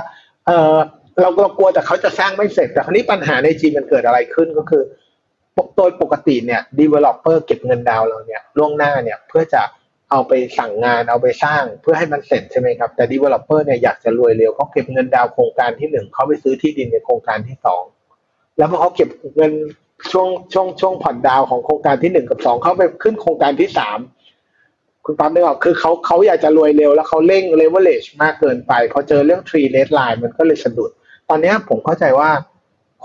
[0.47, 0.75] เออ
[1.21, 4.84] เราก็กลัวแต่เขาจะสร้างไม่เสร็จ แต่คราวนี้ปัญหาในจีนมันเกิดอะไรขึ้นก็คือ
[5.78, 9.62] โดยปกติเนี่ย developer เก็บเงินดาวเราเนี่ยล่วงหน้าเนี่ยเพื่อจะ
[10.12, 17.84] เอาไปสั่งงานเอาไปสร้างเพื่อให้มันเสร็จใช่ไหมครับ แต่ developer เนี่ยอยากจะรวยเร็วเขาเก็บเงินดาวโครงการที่หนึ่งเขาไปซื้อที่ดินในโครงการที่สอง
[18.58, 19.51] แล้วพอเขาเก็บเงิน
[20.12, 23.99] ช่วงช่วงช่วงผ่อนดาวของโครงการที่หนึ่งกับสองเขาไปขึ้นโครงการที่สาม
[25.05, 30.91] คุณปั๊มนึกออกคือเขาเขาอยากจะรวยเร็วแล้วเขาเร่ง leverage มากเกินไปพอเจอเรื่อง tree red line มันก็เลยสะดุด
[31.29, 32.29] ตอนนี้ผมเข้าใจว่า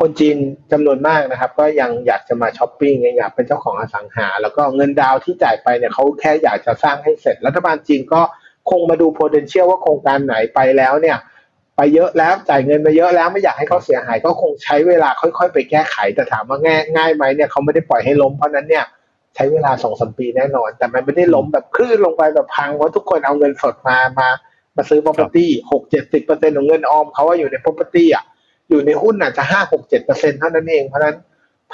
[0.01, 0.37] คนจีน
[0.73, 8.21] จำนวนมากนะครับ ก็ยังอยากจะมาช้อปปิ้งยังอยากเป็นเจ้าของอสังหา แล้วก็เงินดาวที่จ่ายไปเนี่ยเขาแค่อยากจะสร้างให้เสร็จ รัฐบาลจีนก็
[8.71, 11.19] คงมาดู potential ว่าโครงการไหนไปแล้วเนี่ย
[11.77, 18.85] ไปเยอะแล้วจ่ายเงินไปเยอะแล้วไม่อยากให้เขาเสียหาย ก็คงใช้เวลาค่อยๆ ไปแก้ไขแต่ถามว่าง่ายง่ายไหมเนี่ยเขาไม่ได้ปล่อยให้ล้มเพราะนั้นเนี่ย
[19.41, 24.29] ช้เวลาสองสมปีแน่นอน แต่มันไม่ได้ล้มแบบคลื่นลงไปแบบพังเพราทุกคนเอาเงินสดมามา
[24.77, 28.25] มาซื้อ property หกเจ็ดสิบเปอร์เซ็นของเงินออมเขาว่าอยู่ใน property อะ
[28.69, 31.17] อยู่ในหุ้นอาจจะห้าหกเจ็ดเปอร์เซ็นเท่านั้นเอง เพราะฉะนั้น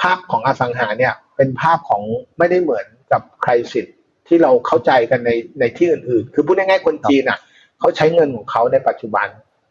[0.01, 2.01] ภาพของอสังหาเนี่ยเป็นภาพของ
[2.37, 3.95] ไม่ได้เหมือนกับใครสิทธิ์
[4.27, 7.39] ที่เราเข้าใจกันในในที่อื่นๆ คือพูดง่ายๆคนจีนอะ
[7.79, 9.27] เขาใช้เงินของเขาในปัจจุบัน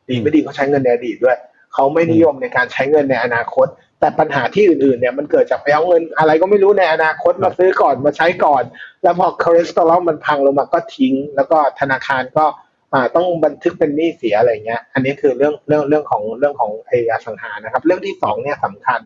[0.09, 1.39] ดีไม่ดีเขาใช้เงินในอดีตด้วย
[1.75, 3.67] เขาไม่นิยมในการใช้เงินในอนาคต
[4.01, 8.63] แต่ปัญหาที่อื่นๆเนี่ยมันเกิดจากไปเอาเงิน อะไรก็ไม่รู้ในอนาคตมาซื้อก่อนมาใช้ก่อน
[9.03, 12.45] แล้วพอคอเลสเตอรอลมันพังลงมาก็ทิ้ง แล้วก็ธนาคารก็
[12.93, 19.01] อ่าต้องบันทึกเป็นหนี้เสียอะไรเงี้ย อันนี้คือเรื่องเรื่องเรื่องของเรื่องของไอ้อสังหานะครับ เรื่องที่สองเนี่ยสำคัญ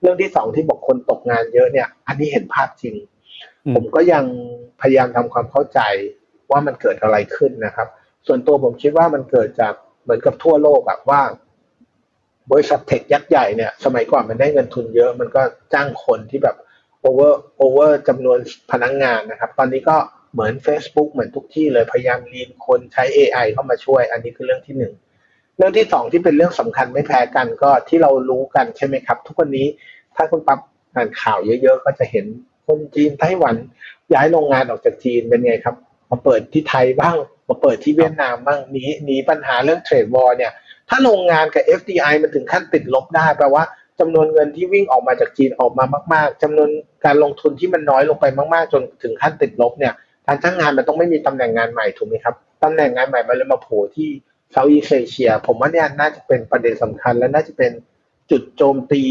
[0.00, 2.94] เรื่องที่สองที่บอกคนตกงานเยอะเนี่ย อันนี้เห็นภาพจริง
[3.66, 4.24] อืมผมก็ยัง
[4.80, 5.80] พยายามทำความเข้าใจ
[6.50, 7.88] ว่ามันเกิดอะไรขึ้นนะครับ
[8.26, 11.20] ส่วนตัวผมคิดว่ามันเกิดจากเหมือนกับทั่วโลกแบบว่า
[12.52, 16.56] บริษัทเทคยักษ์ใหญ่เนี่ยสมัยก่อนมันได้เงินทุนเยอะ มันก็จ้างคนที่แบบ
[17.02, 18.38] โอเวอร์โอเวอร์จำนวน
[18.72, 19.96] พนักงงานนะครับ ตอนนี้ก็
[20.32, 24.92] เหมือน Facebook เหมือนทุกที่เลยพยายามรีนคนใช้ AI เข้ามาช่วย อันนี้คือเรื่องที่หนึ่ง
[25.56, 29.66] เรื่องที่สองที่เป็นเรื่องสำคัญไม่แพ้กันก็ที่เรารู้กันใช่ไหมครับ ทุกวันนี้
[30.16, 30.58] ถ้าคุณปั๊บ
[30.94, 32.26] อ่านข่าวเยอะๆ ก็จะเห็น
[32.66, 33.54] คนจีนไต้หวัน
[34.14, 35.76] ย้ายโรงงานออกจากจีนเป็นไงครับ
[36.10, 37.16] มาเปิดที่ไทยบ้าง
[37.48, 40.52] มาเปิดที่เวียดนามบ้างหนีหนีปัญหาเรื่องเทรดวอร์เนี่ย
[40.90, 43.64] ถ้าโรงงานกับ FDI มันถึงขั้นติดลบได้แปลว่า
[44.00, 46.68] จำนวนเงินที่วิ่งออกมาจากจีนออกมามาก ๆจำนวน
[47.04, 49.94] การลงทุนที่มันน้อยลงไปมาก ๆ จนถึงขั้นติดลบเนี่ย
[50.26, 54.08] การจ้างงานมันต้องไม่มีตำแหน่งงานใหม่ถูกไหมครับตำแหน่งงานใหม่มันเลยมาโผล่ที่
[54.52, 57.72] เซาท์อีสเอเชีย ผมว่าเนี่ยน่าจะเป็นประเด็นสำคัญ และน่าจะเป็น
[58.30, 59.02] จุดโจมตี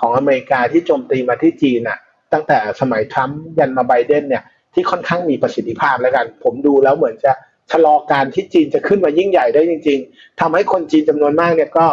[0.00, 1.98] ของอเมริกาที่โจมตีมาที่จีนอะ
[2.32, 4.42] ตั้งแต่สมัยทรัมป์ยันมาไบเดนเนี่ย
[4.74, 7.32] ที่ค่อนข้างมีประสิทธิภาพแล้วกัน ผมดูแล้วเหมือนจะ
[7.72, 11.86] ชะลอการที่จีนจะขึ้นมายิ่งใหญ่ได้จริง ๆทำให้คนจีนจำนวนมากเนี่ยก็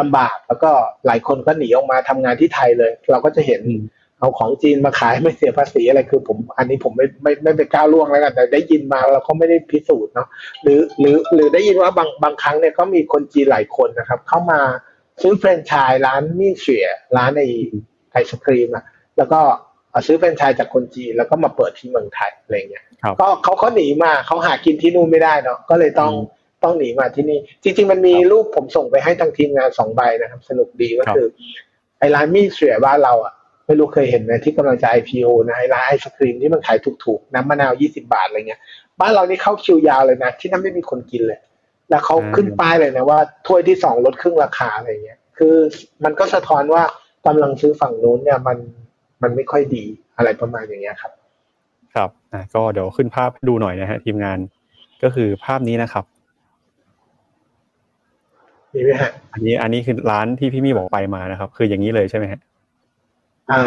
[0.00, 0.70] ลำบากแล้วก็
[1.06, 3.82] หลายคนก็หนีออกมาทำงานที่ไทยเลย เราก็จะเห็นอืม
[4.18, 10.28] เอาของจีนมาขายไม่เสียภาษีอะไรคือ ผมอันนี้ผมไม่ไม่ไม่ไปก้าวล่วงแล้วกันแต่ได้ยินมาเราก็ไม่ได้พิสูจน์เนาะ
[10.62, 14.60] หรือหรือหรือได้ยินว่าบางบางครั้งเนี่ยก็มีคนจีนหลายคนนะครับ เข้ามา
[15.22, 17.42] ซื้อแฟรนไชส์ร้านมี่เฉียร้านใน
[18.12, 18.84] ไอศครีมอะ
[19.18, 19.40] แล้วก็
[19.90, 22.87] เอาซื้อแฟรนไชส์จากคนจีนแล้วก็มาเปิดที่เมืองไทยอะไรเงี้ยครับ
[23.20, 31.28] ก็เขาเขาหนีมาเขาหากินที่นู่นไม่ได้เนาะก็เลยต้องอืมต้องหนีมาที่นี่ จริง ๆ มันมีรูปผมส่งไปให้ทางทีมงานสองใบนะครับ สนุกดีก็ครับคือ
[31.98, 33.32] ไอ้ร้านมี่เสียบ้านเราอะ
[33.66, 38.60] ไม่รู้เคยเห็นไหมที่กำลังจะ IPO นะไอ้ร้านไอศครีมที่มันขายถูกๆ น้ำมะนาวยี่สิบาทอะไรเงี้ย
[39.00, 41.40] บ้านเรานี่เข้าคิวยาวเลยนะที่นั่นไม่มีคนกินเลย
[41.90, 45.56] แล้วเขาขึ้นป้ายเลยนะว่าถ้วยที่สองลดครึ่งราคาอะไรเงี้ย คือ
[46.04, 46.82] มันก็สะท้อนว่า
[47.26, 48.58] กำลังซื้อฝั่งนู้นเนี่ยมัน
[49.22, 49.84] มันไม่ค่อยดี
[50.16, 51.12] อะไรประมาณอย่างเงี้ยครับ
[51.94, 54.38] ครับอะก็เดี๋ยวขึ้นภาพให้ดูหน่อยนะฮะทีมงาน
[55.02, 56.04] ก็คือภาพนี้นะครับ
[58.74, 62.40] มีไหมฮะอันนี้อันนี้คือร้านที่พี่มี่บอกไปมานะครับ คืออย่างนี้เลยใช่ไหมฮะ
[63.50, 63.62] อ่า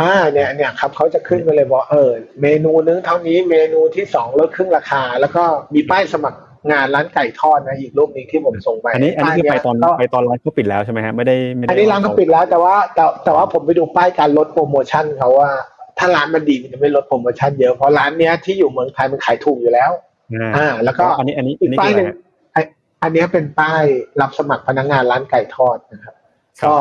[0.00, 2.10] อ่าเนี่ยเนี่ยครับเขาจะขึ้นมาเลยบอกเออ
[2.42, 15.50] เมนูนึงเท่านี้เมนูที่สองลดครึ่งราคา แล้วก็มีป้ายสมัครงานร้านไก่ทอดนะอีกรูปหนึงที่ผมส่งไปอันนี้อันนี้คือไปป้ายเยตอนก็ไปตอนร้านเขาปิดแล้วใช่ไหมฮะไม่ได้ไม่ได้อันนี้ร้านเขาปิดแล้วแต่ว่าแต่แต่ว่าผมไปดูป้ายการลดโปรโมชั่นเขาว่า
[15.98, 19.90] ถ้าร้านมันดีมันจะไม่ลดโปรโมชั่นเยอะเพราะร้านเนี้ยที่อยู่เมืองไทยมันขายถูกอยู่แล้ว
[20.34, 22.16] อ่าอ่าแล้วก็อันนี้อันนี้อีอันกนี้ป้ายคือหอะไรนึ่งฮะ
[22.52, 22.56] ไอ
[23.02, 23.84] อันเนี้ยเป็นป้าย
[24.20, 26.14] รับสมัครพนักงานร้านไก่ทอดนะครับ
[26.60, 26.74] ครับก็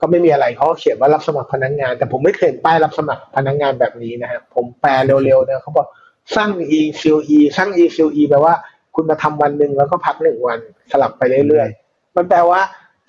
[0.00, 4.92] ก็ไม่มีอะไรเขาก็เขียนว่ารับสมัครพนักงาน แต่ผมไม่เคยเห็นป้ายรับสมัครพนักงานแบบนี้นะครับผมแปล
[5.24, 5.88] เร็วๆนะเขาบอก
[6.36, 8.54] สร้าง e c u e สร้าง e c u e แปลว่า
[8.94, 10.58] คุณมาทำวันหนึ่งแล้วก็พักหนึ่งวัน
[10.92, 12.60] สลับไปเรื่อยๆมันแปลว่า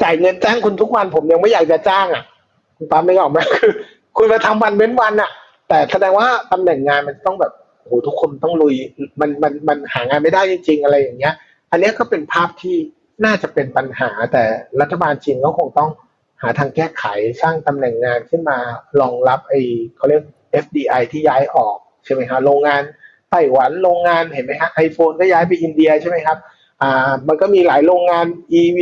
[0.03, 2.23] จ่ายเงินจ้างคุณทุกวันผมยังไม่อยากจะจ้างอะ
[2.77, 3.71] คุณป้าไม่ออกไหมคือ
[4.17, 5.31] คุณมาทำวันเว้นวันอะ
[5.71, 8.75] แต่แสดงว่าตำแหน่งงานมันต้องแบบโอ้โหทุกคนต้องลุย
[9.19, 11.33] มันมันมันหางานไม่ได้จริง ๆ อะไรอย่างเงี้ย
[11.71, 12.75] อันนี้ก็เป็นภาพที่
[13.25, 14.43] น่าจะเป็นปัญหา แต่
[14.81, 15.89] รัฐบาลจีนก็คงต้อง
[16.41, 17.03] หาทางแก้ไข
[17.41, 18.57] สร้างตำแหน่งงานขึ้นมา
[19.01, 19.61] รองรับไอ้
[19.95, 20.23] เขาเรียก
[20.63, 22.81] FDI ที่ย้ายออกใช่ไหมฮะโรงงาน
[23.31, 26.37] ไต้หวันโรงงานเห็นไหมฮะไอโฟนก็ย้ายไปอินเดียใช่ไหมครับ
[26.81, 28.25] อ่ามันก็มีหลายโรงงาน
[28.61, 28.79] EV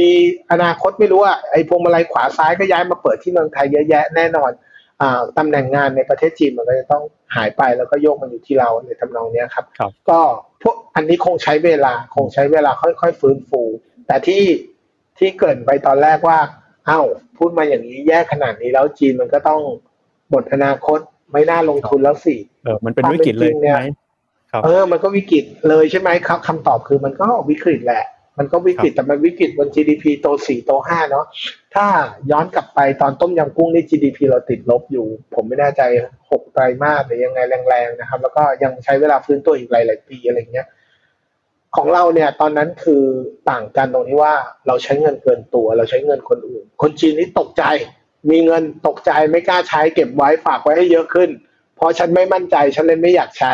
[0.52, 4.52] อนาคตไม่รู้อะไอพวงมาลัยขวาซ้ายก็ย้ายมาเปิดที่เมืองไทยเยอะแยะแน่นอน
[5.38, 7.04] ตำแหน่งงานในประเทศจีนมันก็จะต้อง
[7.36, 10.20] หายไปแล้วก็โยกมาอยู่ที่เราในทำนองเนี้ยครับครับก็
[10.62, 13.62] พวกอันนี้คงใช้เวลาคงใช้เวลาค่อยๆฟื้นฟู
[14.08, 14.44] แต่ที่
[15.18, 16.40] ที่เกรินไปตอนแรกว่า
[16.88, 17.00] เอ้า
[17.38, 19.62] พูดมาอย่างนี้แย่ขนาดนี้แล้วจีนมันก็ต้อง
[20.30, 21.00] หมดอนาคต
[21.32, 22.36] ไม่น่าลงทุนแล้วสิ
[22.66, 23.84] เออมันเป็นวิกฤตเลยความเป็นจริงเนี่ใช่ยไหม
[24.52, 28.06] ครับเออมันก็วิกฤตเลยใช่ไหมครับคำตอบคือมันก็วิกฤตแหละ
[28.40, 31.26] มันก็วิกฤตแต่มันวิกฤตบน GDP โตสี่โตห้าเนาะ
[31.76, 31.86] ถ้า
[32.32, 35.82] ย้อนกลับไปตอนต้มยำกุ้งนี่ GDP เราติดลบอยู่ ผมไม่แน่ใจ
[36.32, 40.68] หกไตรมาสหรือยังไงแรงๆนะครับ แล้วก็ยังใช้เวลาฟื้นตัวอีกหลายๆปีอะไรเงี้ย
[41.76, 43.04] ของเราเนี่ยตอนนั้นคือ
[43.50, 44.34] ต่างกันตรงที่ว่า
[44.68, 47.64] เราใช้เงินเกินตัว เราใช้เงินคนอื่น คนจีนนี่ตกใจ
[48.30, 51.30] มีเงินตกใจไม่กล้าใช้เก็บไว้ฝากไว้ให้เยอะขึ้น
[51.76, 53.54] เพราะฉันไม่มั่นใจฉันเลยไม่อยากใช้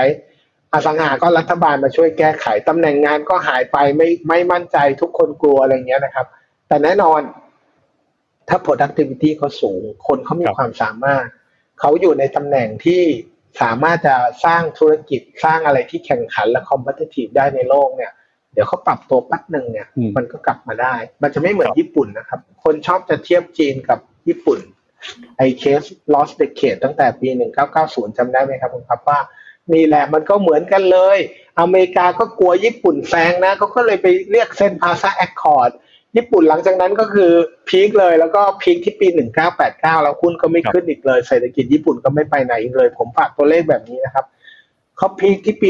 [0.75, 6.27] อสังหาก็รัฐบาลมาช่วยแก้ไขตำแหน่งงานก็หายไปไม่ไม่มั่นใจทุกคนกลัวอะไรเงี้ยนะครับ
[6.67, 7.21] แต่แน่นอน
[8.49, 11.25] ถ้า productivity เขาสูง คนเขามีครับความสามารถ
[11.79, 13.01] เขาอยู่ในตำแหน่งที่
[13.61, 18.11] สามารถจะสร้างธุรกิจสร้างอะไรที่แข่งขันและ competitive ได้ในโลกเนี่ย
[18.53, 24.59] เดี๋ยวเขาปรับตัวแป๊บหนึ่งเนี่ยอืมมันก็กลับมาได้ มันจะไม่เหมือนครับญี่ปุ่นนะครับ คนชอบจะเทียบจีนกับญี่ปุ่น
[25.37, 25.81] ไอ้เคส
[26.13, 27.27] lost decade ตั้งแต่ปี
[27.73, 29.19] 1990จำได้ไหมครับคุณครับว่า
[29.73, 31.17] นี่แหละมันก็เหมือนกันเลย
[31.59, 35.71] อเมริกาก็กลัวญี่ปุ่นแซงนะเขาก็เลยไปเรียกเส้นพาซาแอคคอร์ด
[36.15, 37.31] ญี่ปุ่นหลังจากนั้นก็คือ
[37.69, 39.07] พีคเลยแล้วก็พีคที่ปี
[39.55, 44.25] 1989 แล้วหุ้นก็ไม่ขึ้นอีกเลย เศรษฐกิจญี่ปุ่นก็ไม่ไปไหนอีกเลย ผมฝากตัวเลขแบบนี้นะครับ
[44.97, 45.69] เขา peak ที่ปี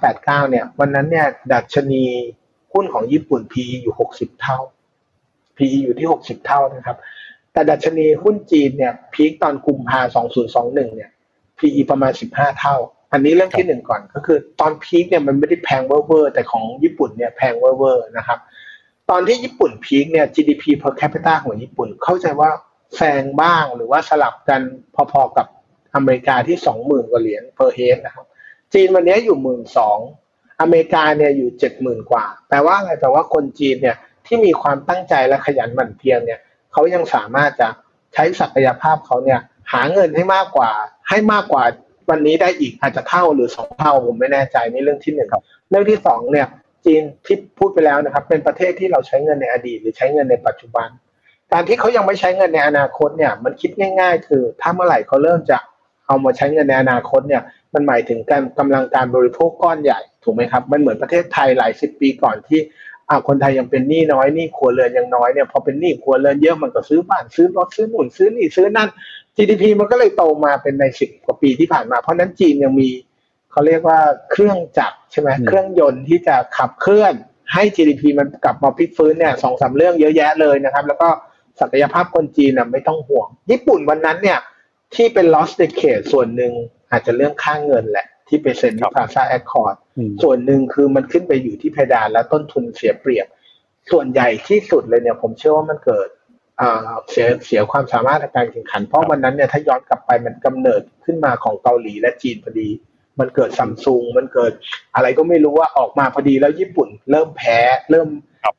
[0.00, 2.04] 1989 เนี่ย วันนั้นเนี่ย ดัชนี
[2.72, 4.58] หุ้นของญี่ปุ่น PE อยู่ 60 เท่า
[5.56, 6.96] PE อยู่ที่ 60 เท่านะครับ
[7.52, 10.00] แต่ดัชนีหุ้นจีนเนี่ย peak ตอนกุมภา
[10.44, 11.10] 2021 เนี่ย
[11.58, 12.76] PE ประมาณ 15 เท่า
[13.12, 18.38] อันนี้เรื่องที่หนึ่งก่อนก็คือ ตอน peak เนี่ยมันไม่ได้แพงเวอร์ๆแต่ของญี่ปุ่นเนี่ยแพงเวอร์ๆนะครับ
[19.10, 22.50] ตอนที่ญี่ปุ่นพีคเนี่ย GDP per capita ของญี่ปุ่นเข้าใจว่า
[22.96, 24.60] แซงบ้างหรือว่าสลับกัน
[25.12, 25.46] พอๆกับ
[25.94, 28.26] อเมริกาที่สองหมื่นกว่าเหรียญ per head นะครับ
[28.72, 29.98] จีนวันนี้อยู่หมื่นสอง
[30.60, 36.40] อเมริกาเนี่ยอยู่เจ็ดหมื่นกว่า แปลว่าอะไรแปลว่าคนจีนเนี่ยที่มีความตั้งใจและขยันหมั่นเพียรเนี่ย
[36.72, 37.68] เขายังสามารถจะ
[38.14, 39.40] ใช้ศักยภาพเขาเนี่ย
[39.72, 40.70] หาเงินให้มากกว่า
[41.08, 41.64] ให้มากกว่า
[42.10, 45.28] วันนี้ได้อีกอาจจะเท่าหรือสองเท่าผมไม่แน่ใจนี่เรื่องที่หนึ่ง
[45.70, 46.46] เรื่องที่สองเนี่ย
[46.84, 50.88] จีนที่พูดไปแล้วนะครับ เป็นประเทศที่เราใช้เงินในอดีต หรือใช้เงินในปัจจุบัน
[51.52, 55.58] การที่เขายังไม่ใช้เงินในอนาคตเนี่ย มันคิดง่าย ๆ คือถ้าเมื่อไหร่เขาเริ่มจะ
[56.06, 57.42] เอามาใช้เงินในอนาคตเนี่ย
[57.74, 62.60] มันหมายถึงการกำลังการบริโภคก้อนใหญ่ถูกไหมครับ มันเหมือนประเทศไทยหลายสิบปีก่อนที่
[63.08, 68.88] อ่าคนไทยยังเป็นหนี้น้อยหนี้ครัวเรือนยังน้อยเนี่ยพอเป็นหนี้ครัวเรือนเยอะมันก็ซื้อบ้านซื้อรถซื้อหนุนซื้อนี่ซื้อนั่น
[69.36, 72.88] GDP มันก็เลยโตมาเป็นในสิบกว่าปีที่ผ่านมา เพราะนั้นจีนยังมี
[73.50, 73.98] เขาเรียกว่า
[74.30, 77.14] เครื่องจักรใช่ไหมเครื่องยนต์ที่จะขับเคลื่อน
[77.52, 81.08] ให้ GDP มันกลับมาพลิกฟื้นเนี่ยสองสาเรื่องเยอะแยะเลยนะครับ แล้วก็
[81.60, 84.38] ศักยภาพคนจีนน่ะไม่ต้องห่วง ญี่ปุ่นวันนั้นเนี่ย
[84.94, 86.52] ที่เป็น lost decade ส่วนหนึ่ง
[86.90, 89.76] อาจจะเรื่องค่างเงินแหละ ที่ไปเซ็นที่พาซาแอคคอร์ด
[90.22, 93.26] ส่วนหนึ่งคือมันขึ้นไปอยู่ที่เพดานและต้นทุนเสียเปรียบ
[93.90, 96.08] ส่วนใหญ่ที่สุดเลยเนี่ยผมเชื่อว่ามันเกิด
[97.10, 102.68] เสียเสียความสามารถในการแข่งขัน เพราะวันนั้นเนี่ยถ้าย้อนกลับไปมันกำเนิดขึ้นมาของเกาหลีและจีนพอดี
[103.20, 104.52] มันเกิดซัมซุงมันเกิด
[104.94, 107.58] อะไรก็ไม่รู้ว่าออกมาพอดีแล้วญี่ปุ่น เริ่มแพ้
[107.90, 108.08] เริ่ม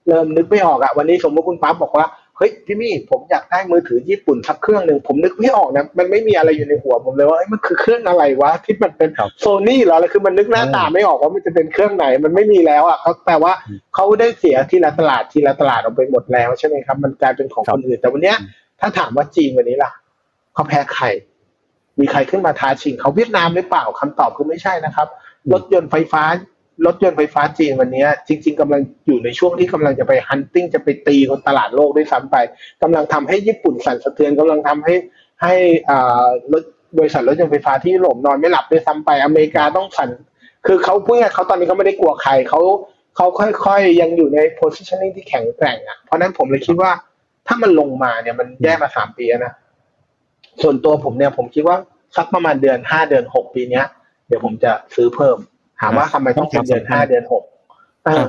[0.07, 2.07] เริ่มนึกไม่ออกอะวันนี้สมมติคุณปั๊บบอกว่า
[2.37, 13.53] เฮ้ยพี่มี่ผมอยากได้มือถือญี่ปุ่นสักเครื่องหนึ่งผมนึกไม่ออกนะมันไม่มีอะไรอยู่ในหัวผมเลยว่ามันคือเครื่องอะไรวะที่มันเป็นโซนี่เหรออะไรคือมันนึกหน้าตาไม่ออกว่ามันจะเป็นเครื่องไหนมันไม่มีแล้วอะเขาแต่ว่า
[13.95, 18.37] เขาได้เสียที่ละตลาดที่ละตลาดออกไปหมดแล้วใช่ไหมครับ มันกลายเป็นของคนอื่นแต่วันเนี้ย
[18.79, 19.91] ถ้าถามว่าจีนวันนี้ล่ะ
[20.53, 21.05] เขาแพ้ใคร
[21.99, 25.07] มีใครขึ้นมาท้าชิงเขาเวียดนามหรือเปล่าคำตอบคือไม่ใช่นะครับ
[25.53, 26.23] รถยนต์ไฟฟ้า
[26.85, 32.35] รถยนต์ไฟฟ้าจีนวันนี้จริง ๆกำลังอยู่ในช่วงที่กำลังจะไปฮันติ้งจะไปตีคนตลาดโลกด้วยซ้ำไป
[32.81, 34.95] กำลังทำให้ญี่ปุ่นสั่นสะเทือนกำลังทำให้
[35.41, 35.53] ให้
[36.53, 36.63] รถ
[36.97, 40.09] บริษัทรถยนต์ไฟฟ้าที่หลบนอนไม่หลับด้วยซ้ำไปอเมริกาต้องสั่น
[40.65, 42.61] คือเขาเพื่อเขาตอนนี้เขาไม่ได้กลัวใครเขา
[43.15, 43.27] เขา
[43.65, 46.91] ค่อยๆ ยังอยู่ใน positioning ที่แข็งแกร่งอะเพราะนั้นผมเลยคิดว่า
[47.47, 49.53] ถ้ามันลงมาเนี่ยมันแย่มาสามปีนะ
[50.61, 51.77] ส่วนตัวผมเนี่ยผมคิดว่า
[52.17, 53.85] สักประมาณเดือนห้าเดือนหกปีเนี้ย
[54.27, 55.37] เดี๋ยวผมจะซื้อเพิ่ม
[55.81, 57.43] ถามว่าทำไมต้องเป็นเดือนห้าเดือนหก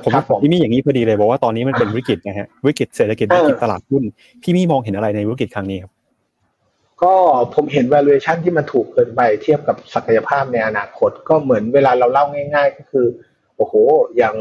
[0.05, 4.03] ผมผมพี่มี่อย่างนี้พอดีเลยบอกว่าตอนนี้มันเป็นวิกฤตนะฮะวิกฤตเศรษฐกิจวิกฤตตลาดหุ้น
[4.43, 5.93] พี่มี่มองเห็นอะไรในวิกฤตครั้งนี้ครับ
[7.03, 7.15] ก็
[7.55, 13.07] ผมเห็น valuation ที่มันถูกเกินไปเทียบกับศักยภาพในอนาคต ก็เหมือนเวลาเราเล่าง่าย ๆ ก็คือ
[13.57, 13.75] โอ้โห
[14.17, 14.35] อย่าง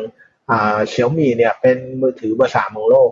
[0.50, 3.10] อ่าเซี่ยมี่เนี่ยเป็นมือถือเบอร์สามของโลก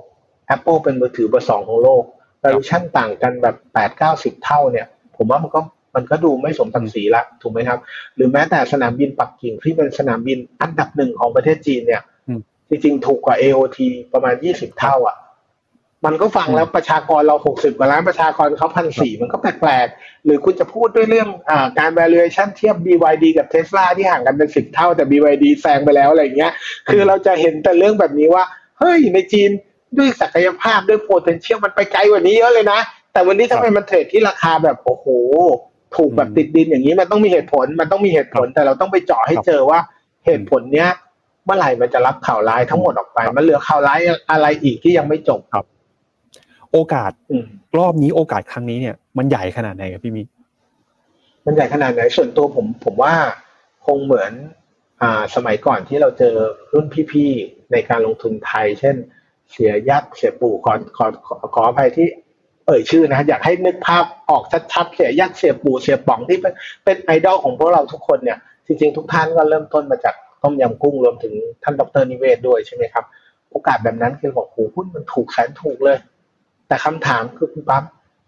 [0.55, 2.03] Apple เป็นมือถือเบอร์สองของโลก
[2.43, 5.59] valuation ต่างกันแบบแปดเก้าสิบเท่าเนี่ย ผมว่ามันก็
[5.95, 7.79] มันก็ดูไม่สมศักดิ์ศรีละถูกไหมครับ
[8.15, 12.01] หรือแม้แต่สนามบินปักกิ่งที่เป็นสนามบินอันดับหนึ่งของประเทศจีนเนี่ย
[12.69, 13.79] จริงๆถูกกว่า AOT
[14.13, 15.17] ประมาณยี่สิบเท่าอะ
[16.05, 26.51] มันก็ฟังแล้วประชากรเราหกสิบกว่าล้านประชากรเขาพันสี่มันก็แปลกๆ หรือคุณจะพูดด้วยเรื่องอ่าการ valuation เทียบ BYD กับ Tesla ที่ห่างกันเป็นสิบเท่า แต่ BYD แซงไปแล้วอะไรเงี้ย
[26.89, 28.43] คือเราจะเห็นแต่เรื่องแบบนี้ว่า
[28.79, 29.49] เฮ้ย ในจีน
[29.97, 32.79] ด้วยศักยภาพด้วย potential มันไปไกลกว่านี้เยอะเลยนะ
[33.13, 35.05] แต่วันนี้ทำไมมันเทรดที่ราคาแบบโอ้โห
[35.95, 39.79] ถูกแบบติดดินอย่างนี้มันต้องมีเหตุผลมันต้องมีเหตุผลแต่เราต้องไปเจาะให้เจอว่า
[40.25, 40.89] เหตุผลเนี้ย
[41.45, 43.99] เมื่อไหร่มันจะรับข่าวร้ายทั้งหมดออกไป มันเหลือข่าวร้าย
[44.31, 45.65] อะไรอีกที่ยังไม่จบครับ
[46.71, 47.11] โอกาส
[47.77, 50.23] รอบนี้โอกาสครั้งนี้เนี่ย มันใหญ่ขนาดไหนครับพี่มี
[51.45, 53.13] มันใหญ่ขนาดไหนส่วนตัวผม ผมว่า
[53.85, 54.31] คงเหมือน
[55.01, 56.35] อ่า สมัยก่อนที่เราเจอ
[56.73, 58.95] รุ่นพี่ๆในการลงทุนไทย เช่น
[59.51, 61.05] เสียยักษ์เสียปู่ขอขอ
[61.53, 62.07] ขออภัยที่
[62.65, 73.05] เอ่ยชื่อนะอยากให้นึกภาพออกชัดๆเสียยักษ์เสียปู่เสียป๋องที่เป็นเป็นไอดอลของพวกเราทุกคนเนี่ยจริงๆทุกท่านก็เริ่มต้นมาจากต้มยำกุ้งรวมถึงท่านดรนิเวศด้วยใช่ไหมครับ
[73.51, 75.97] โอกาสแบบนั้นคือบอกโอ้หุ้นมันถูกแสนถูกเลย
[76.67, 77.83] แต่คำถามคือคุณปั๊บ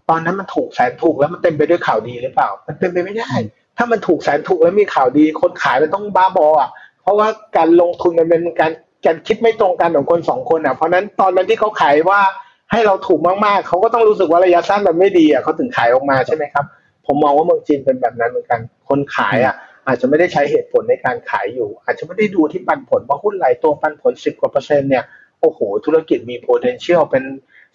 [0.09, 3.31] ตอนนั้นมันถูกแสนถูกแล้วมันเต็มไปด้วยข่าวดีหรือเปล่า มันเป็นไปไม่ได้
[3.77, 6.69] ถ้ามันถูกแสนถูกแล้วมีข่าวดี คนขายมันต้องบ้าบออะ
[7.01, 8.71] เพราะว่าการลงทุนมันเป็นการ
[9.05, 12.21] การคิดไม่ตรงกันของคนสองคนอะ เพราะนั้นตอนนั้นที่เขาขายว่า
[12.71, 16.65] ให้เราถูกมากๆ เขาก็ต้องรู้สึกว่าระยะสั้นมันไม่ดีอะเขาถึงขายออกมาใช่ไหมครับ
[17.05, 19.55] ผมมองว่าเมืองจีนเป็นแบบนั้นเหมือนกัน คนขายอะ
[19.87, 25.03] อาจจะไม่ได้ใช้เหตุผลในการขายอยู่ อาจจะไม่ได้ดูที่ปันผลเพราะหุ้นหลายตัวปันผลสิบกว่าเปอร์เซ็นต์เนี่ย
[25.41, 27.23] โอ้โห ธุรกิจมี potential เป็น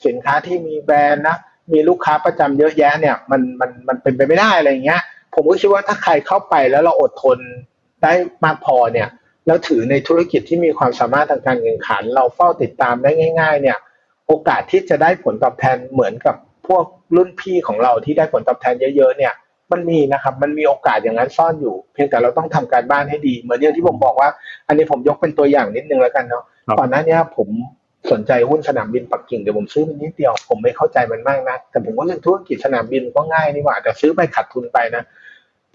[0.07, 1.37] สินค้าที่มีแบรนด์นะ
[1.73, 5.01] มีลูกค้าประจำเยอะแยะเนี่ยมันมันมันเป็นไปไม่ได้อะไรเงี้ย
[5.35, 7.39] ผมก็คิดว่าถ้าใครเข้าไปแล้วเราอดทน
[8.03, 8.13] ได้
[8.45, 9.09] มากพอเนี่ย
[9.47, 13.79] แล้วถือในธุรกิจที่มีความสามารถทางการเงินขัน เราเฝ้าติดตามได้ง่าย ๆ เนี่ย
[14.33, 16.37] โอกาสที่จะได้ผลตอบแทนเหมือนกับ
[16.69, 16.85] พวก
[17.17, 19.33] รุ่นพี่ของเราที่ได้ผลตอบแทนเยอะๆเนี่ย
[19.73, 24.29] มันมีนะครับ มันมีโอกาสอย่างนั้นซ่อนอยู่ เพียงแต่เราต้องทำการบ้านให้ดี เหมือนอย่างที่ผมบอกว่า
[24.69, 26.45] อันนี้ผมยกเป็นตัวอย่างนิดนึงแล้วกันเนาะ
[26.79, 27.49] ก่อนหน้านี้ผม
[28.11, 35.03] สนใจหุ้นสนามบินปักกิ่งเดี๋ยวผมซื้อมันนิดเดียวผมไม่เข้าใจมันมากนะแต่ผมว่าเรื่องธุรกิจสนามบินก็ง่ายนี่หว่าแต่ซื้อไปขาดทุนไปนะ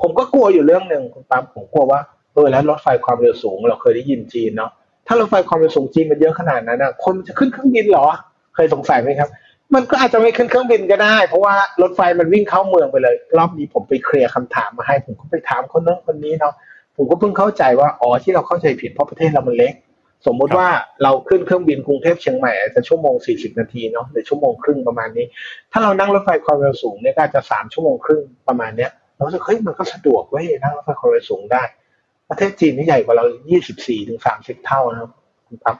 [0.02, 2.00] ผมก็กลัวอยู่เรื่องหนึ่งคุณปั๊มผมกลัวว่า
[2.34, 4.72] เออแล้วรถไฟความเร็วสูง เราเคยได้ยินจีนเนาะ
[5.08, 8.08] ถ้ารถไฟความเร็วสูงจีนมันเยอะขนาดนั้นอะคนจะขึ้นเครื่องบินเหรอ
[8.58, 9.30] เคยสงสัยไหมครับ
[9.76, 16.54] มันก็อาจจะไม่ขึ้นเครื่องบินก็ได้ เพราะว่ารถไฟมันวิ่งเข้าเมืองไปเลย รอบนี้ผมไปเคลียร์คำถามมาให้ ผมก็ไปถามคนนั้นคนนี้เนาะ
[16.98, 19.74] ผมก็เพิ่งเข้าใจว่าอ๋อที่เราเข้าใจผิดเพราะประเทศเรามันเล็ก
[20.26, 20.70] สมมุติว่า
[21.04, 25.26] เราขึ้นเครื่องบินกรุงเทพเชียงใหม่อาจจะชั่วโมง 40 นาทีเนาะหรือชั่วโมงครึ่งประมาณนี้
[25.72, 31.63] ถ้าเรานั่งรถไฟความเร็วสูงเนี่ยก็จะสามชั่วโมงครึ่งประมาณเนี้ยเราจะเฮ้ยมันก็สะดวกเว้ยนั่งรถไฟความเร็วสูงได้
[32.30, 33.26] ประเทศจีนนี่ใหญ่กว่าเรา
[33.65, 35.78] 24ถึง30 เท่านะครับ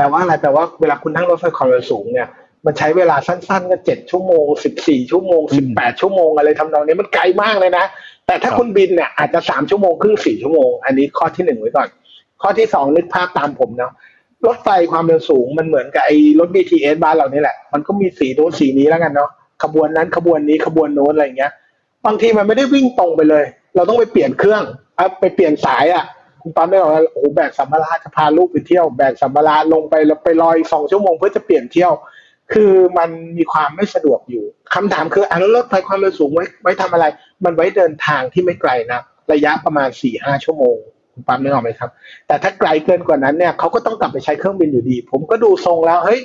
[0.00, 2.28] ปั๊บแปลว่าอะไรแปลว่าเวลาคุณนั่งรถไฟความเร็วสูงเนี่ย
[2.66, 7.84] มันใช้เวลาสั้นๆก็เจ็ดชั่วโมงสิบสี่ชั่วโมงสิบแปดชั่วโมงอะไรทำนองนี้มันไกลมากเลยนะ
[8.26, 11.88] แต่ถ้าคุณบินเนี่ยอาจจะสามชั่วโมงครึ่งสี่ชั่วโมง อันนี้ข้อที่หนึ่งไว้ก่อน
[12.42, 13.92] ข้อที่สองนึกภาพตามผมเนาะ
[14.46, 19.30] รถไฟความเร็วสูงมันเหมือนกับไอ้รถ BTS บ้านเรานี่แหละ มันก็มีสีโน้นสีนี้แล้วกันเนาะ
[19.62, 21.52] ขบวนนั้นขบวนนี้ขบวนโน้นอะไรอย่างเงี้ย
[22.06, 23.44] บางทีมันไม่ได้วิ่งตรงไปเลย
[23.76, 24.62] เราต้องไปเปลี่ยนเครื่อง
[24.98, 26.04] อะไปเปลี่ยนสายอะ
[26.42, 31.92] คุณปั๊มไม่บอกว่าโอ้โหแบกสัมภาระจะพาลูกไปเที่ยวแบกสัมภาระลงไปแล้วไปลอยสองชั่วโมงเพื่อจะเปลี่ยนเที่ยว
[32.52, 37.06] คือมันมีความไม่สะดวกอยู่คำถามคืออะแล้วรถไฟความเร็วสูงไว้ไว้ทำอะไร
[37.44, 39.00] มันไว้เดินทางที่ไม่ไกลนะ
[39.32, 40.76] ระยะประมาณสี่ห้าชั่วโมง
[41.12, 41.90] คุณปั๊มนึกออกไหมครับ
[42.26, 46.20] แต่ถ้าไกลเกินกว่านั้นเนี่ยเขาก็ต้องกลับไปใช้เครื่องบินอยู่ดี ผมก็ดูทรงแล้วเฮ้ย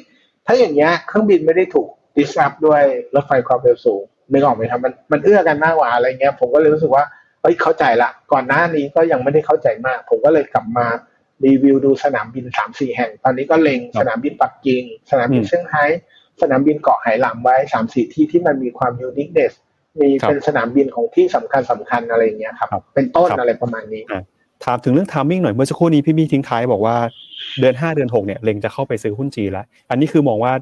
[0.45, 2.81] ถ้าอย่างเงี้ยเครื่องบินไม่ได้ถูกดิสรับด้วย
[3.15, 4.01] รถไฟความเร็วสูง
[4.31, 7.03] นึกออกไหมครับมันมันเอื้อกันมากกว่าอะไรเงี้ยผมก็เลยรู้สึกว่า
[7.45, 10.87] เฮ้ยเข้าใจละ ก่อนหน้านี้ก็ยังไม่ได้เข้าใจมาก ผมก็เลยกลับมา
[11.45, 15.85] รีวิวดูสนามบินสามสี่แห่ง ตอนนี้ก็เล็งสนามบินปักกิ่ง สนามบินเซี่ยงไฮ้
[16.41, 19.53] สนามบินเกาะไหหลำไว้สามสี่ที่ที่มันมีความ uniqueness
[19.99, 24.03] มีเป็นสนามบินของที่สำคัญสำคัญอะไรเงี้ยครับ เป็นต้นอะไรประมาณนี้
[24.65, 26.95] ถามถึงเรื่อง timing หน่อยเมื่อสักครู่นี้พี่บี้ทิ้งท้ายบอกว่า
[27.59, 30.53] เดือนห้าเดือนหกเนี่ยเล็งจะเข้าไปซื้อหุ้นจีนแล้วอันนี้คือมองว่า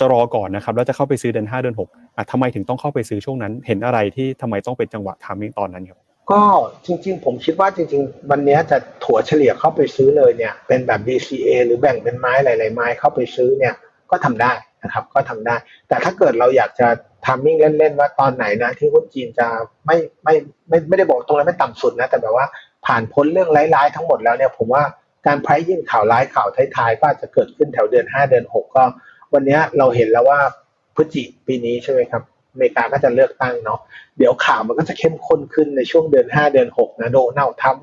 [0.02, 5.98] ะรอก่อนนะครับแล้วจะเข้าไปซื้อเดือนห้าเดือนหกอะทำไมถึงต้องเข้าไปซื้อช่วงนั้น เห็นอะไรที่ทำไมต้องเป็นจังหวะ timing ตอนนั้นครับ
[6.30, 6.42] ก็
[6.86, 13.74] จริงๆ ผมคิดว่าจริง ๆ วันนี้จะถั่วเฉลี่ยเข้าไปซื้อเลยเนี่ย เป็นแบบ DCA หรือแบ่งเป็นไม้หลายๆไม้เข้าไปซื้อเนี่ย
[14.10, 15.56] ก็ทำได้นะครับ ก็ทำได้
[15.88, 16.88] แต่ถ้าเกิดเราอยากจะ
[17.24, 19.46] ทามมิ่งเล่น ๆ ว่าตอนไหนนะที่หุ้นจีนจะ
[19.86, 20.34] ไม่ไม่
[20.68, 22.46] ไม่ไม่ได้บอกตรงนั้นไม่ต่ำสุดนะ แต่แบบว่า
[22.86, 24.82] ผ่านพ้นเรื่องร้ายๆทั้งหมดแล้วเนี่ยผมว่า
[25.26, 28.84] การไพร์ยิ่งข่าวร้ายข่าวท้ายๆก็อาจจะเกิดขึ้นแถวเดือน 5 เดือน 6 ก็
[29.34, 30.38] วันนี้เราเห็นแล้วว่า
[30.96, 32.22] พฤศจิปีนี้ใช่ไหมครับ
[32.58, 33.80] อเมริกาก็จะเลือกตั้งเนาะ
[34.18, 37.76] เดี๋ยวข่าวมันก็จะเข้มข้นขึ้นในช่วงเดือน5เดือน6นะโดนัลด์ทรัม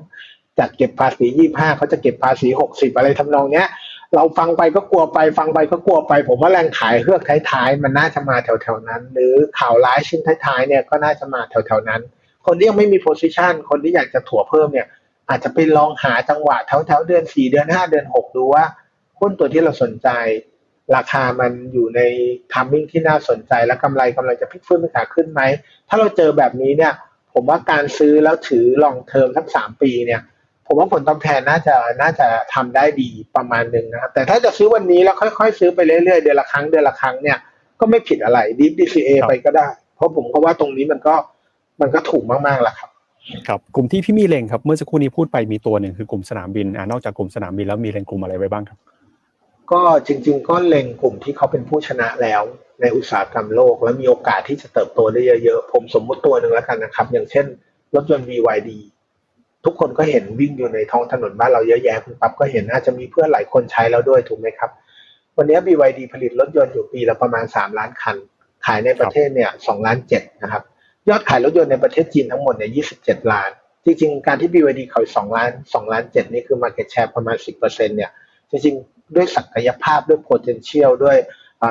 [0.58, 3.68] จากเก็บภาษี25เขาจะเก็บภาษี60อะไรทำนองเนี้ย
[4.14, 12.00] เราฟังไปก็กลัวไปฟังไปก็กลัวไป ผมว่าแรงขายเฮือกท้ายๆ มันน่าจะมาแถวๆนั้น หรือข่าวร้ายชิ้นท้ายๆเนี่ยก็น่าจะมาแถวๆนั้น
[12.46, 14.86] คนที่ยังไม่มีโพซิชันคนที่อยากจะถั่วเพิ่มเนี่ย
[15.30, 18.64] อาจจะไปลองหาจังหวะแถวๆเดือน4เดือน5เดือน6ดูว่า
[19.20, 20.08] หุ้นตัวที่เราสนใจ
[20.94, 22.00] ราคามันอยู่ใน
[22.52, 25.40] timing ที่น่าสนใจและกำไรกำลังจะพลิกฟื้นเป็นขาขึ้นไหม
[25.88, 26.92] ถ้าเราเจอแบบนี้เนี่ย
[27.32, 30.20] ผมว่าการซื้อแล้วถือ long term สักสามปีเนี่ย
[30.66, 37.38] ผมว่าผลตอบแทนน่าจะน่าจะทำได้ดีประมาณหนึ่งนะครับ แต่ถ้าจะซื้อวันนี้แล้วค่อยๆ ซื้อไปเรื่อยๆ เดือนละครั้งเดือนละครั้งเนี่ย
[37.80, 41.14] ก็ไม่ผิดอะไร dip DCA ไปก็ได้ เพราะผมก็ว่าตรงนี้มันก็
[41.80, 42.90] มันก็ถูกมากๆแหละครับ
[43.48, 48.78] ครับกลุ่มที่พี่มีเล็งครับเมื่อสักครู่นี้พูดไปมีตัวหนึ่งคือกลุ่มสนามบินอ่านอกจากกลุ่มสนามบินแล้วมีเล็งกลุ่มอะไรไว้บ้างครับ
[49.72, 52.42] ก็จริง ๆ ก็เล็งกลุ่มที่เขาเป็นผู้ชนะแล้ว
[52.80, 57.46] ในอุตสาหกรรมโลก และมีโอกาสที่จะเติบโตได้เยอะๆ ผมสมมุติตัวหนึ่งแล้วกันนะครับ อย่างเช่น
[57.94, 58.70] รถยนต์ BYD
[59.64, 64.70] ทุกคนก็เห็นวิ่งอยู่ในท้องถนนบ้านเราเยอะแยะคุณปั๊บก็เห็นน่าจะมีเพื่อนหลายคนใช้แล้วด้วยถูกไหมครับ
[65.36, 68.16] วันนี้ BYD ผลิตรถยนต์อยู่ปีละประมาณ 3 ล้านคัน
[68.66, 70.62] ขายในประเทศเนี่ย2ล้าน7นะครับ
[71.08, 73.50] ยอดขายรถยนต์ในประเทศจีนทั้งหมดเนี่ย27 ล้าน
[73.84, 78.10] จริงๆ การที่ BYD เขา2ล้าน2ล้าน7นี่คือ market share ประมาณ 10%เนี่ย
[78.50, 81.18] จริงๆ ด้วยศักยภาพด้วย potential ด้วย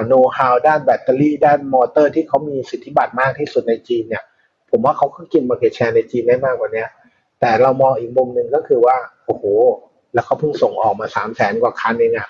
[0.07, 4.23] โน้ตฮาวด้านแบตเตอรี่ด้านมอเตอร์ที่เขามีสิทธิบัตรมากที่สุดในจีนเนี่ย
[4.69, 6.85] ผมว่าเขาก็กิน market share ในจีนได้มากกว่านี้
[7.39, 9.43] แต่เรามองอีกมุมหนึ่งก็คือว่า โอ้โห
[10.13, 12.29] แล้วเขาเพิ่งส่งออกมาสามแสนกว่าคันเองอะ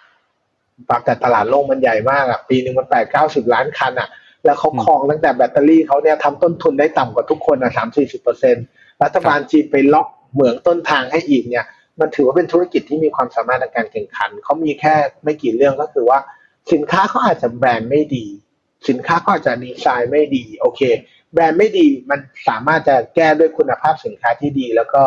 [0.90, 4.10] ปากแต่ตลาดโลกมันใหญ่มากอะปีหนึ่งมันแปดเก้าสิบล้านคันอะ
[4.46, 8.56] แล้วเขาครองตั้งแต่แบตเตอรี่เขาเนี่ยทำต้นทุนได้ต่ำกว่าทุกคนอะสามสี่สิบเปอร์เซ็นต์
[9.04, 11.66] รัฐบาลจีนไปล็อกเหมืองต้นทางให้อีกเนี่ย
[12.00, 16.20] มันถือว่าเป็นธุรกิจที่มีความสามารถในการแข่งขันเขามีแค่ไม่กี่เรื่องก็คือว่า
[16.74, 18.26] สินค้าเขาอาจจะแบรนด์ไม่ดี
[18.90, 20.82] สินค้าเขาอาจจะดีไซน์ไม่ดีโอเค
[21.34, 25.04] แบรนด์ไม่ดีมันสามารถจะแก้ด้วยคุณภาพสินค้าที่ดี แล้วก็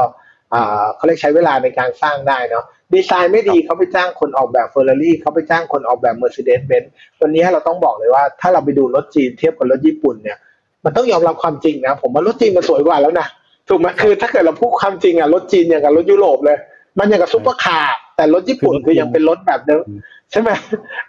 [0.97, 2.65] เขาเรียกใช้เวลาในการสร้างได้เนาะ
[2.95, 6.89] ดีไซน์ไม่ดีเขาไปจ้างคนออกแบบเฟอร์รารี่เขาไปจ้างคนออกแบบ Mercedes-Benz
[7.21, 10.39] วันนี้เราต้องบอกเลยว่าถ้าเราไปดูรถจีนเทียบกับรถญี่ปุ่นเนี่ย
[10.85, 13.27] มันต้องยอมรับความจริงนะผมว่ารถจีนมันสวยกว่าแล้วนะ
[13.69, 16.59] ถูกไหมคือถ้าเกิดเราพูดความจริงอะรถจีนอย่างกับรถยุโรปเลย
[16.99, 19.87] มันอย่างกับซุปเปอร์คาร์แต่รถญี่ปุ่นคือยังเป็นรถแบบเดิม
[20.33, 20.51] ใช่ไหม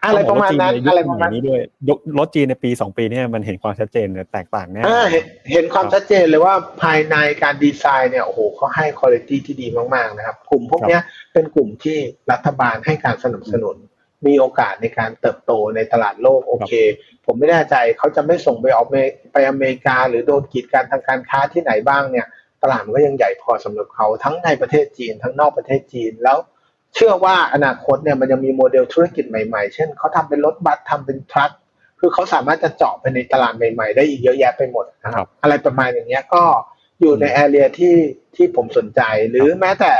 [0.05, 1.59] อะไรประมาณนั้นอะไรประมาณนี้ด้วย
[2.17, 4.83] รถจีนในปีสองปีนี้มันเห็นความชัดเจนแตกต่างแน่
[5.51, 10.99] เห็นความชัดเจนเลยว่าภายในการดีไซน์เนี่ยโอ้โหเขาให้คุณภาพที่ดีมากๆนะครับ กลุ่มพวกนี้
[11.33, 11.97] เป็นกลุ่มที่
[12.31, 13.77] รัฐบาลให้การสนับสนุน
[14.27, 16.71] มีโอกาสในการเติบโตในตลาดโลกโอเค
[17.25, 18.87] ผมไม่แน่ใจเขาจะไม่ส่งไปออก
[19.33, 22.27] ไปอเมริกา หรือโดนกีดกันทางการค้าที่ไหนบ้างเนี่ย
[22.63, 26.37] ตลาดมันก็ยังใหญ่พอสำหรับเขาทั้งในประเทศจีน ทั้งนอกประเทศจีนแล้ว
[26.95, 31.51] เชื่อว่าอนาคตเนี่ยมันยังมีโมเดลธุรกิจใหม่ๆ เช่นเขาทำเป็นรถบัสทำเป็นทรัค
[31.99, 36.43] คือเขาสามารถจะเจาะไปในตลาดใหม่ๆ ได้อีกเยอะแยะไปหมดนะครับ อะไรประมาณอย่างเงี้ยก็
[37.01, 37.95] อยู่ในแอเรียที่
[38.35, 39.93] ที่ผมสนใจ หรือแม้แต่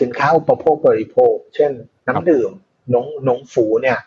[0.00, 1.70] สินค้าอุปโภคบริโภค เช่น
[2.08, 2.50] น้ำดื่ม
[2.94, 3.98] นงนงฝูเนี่ย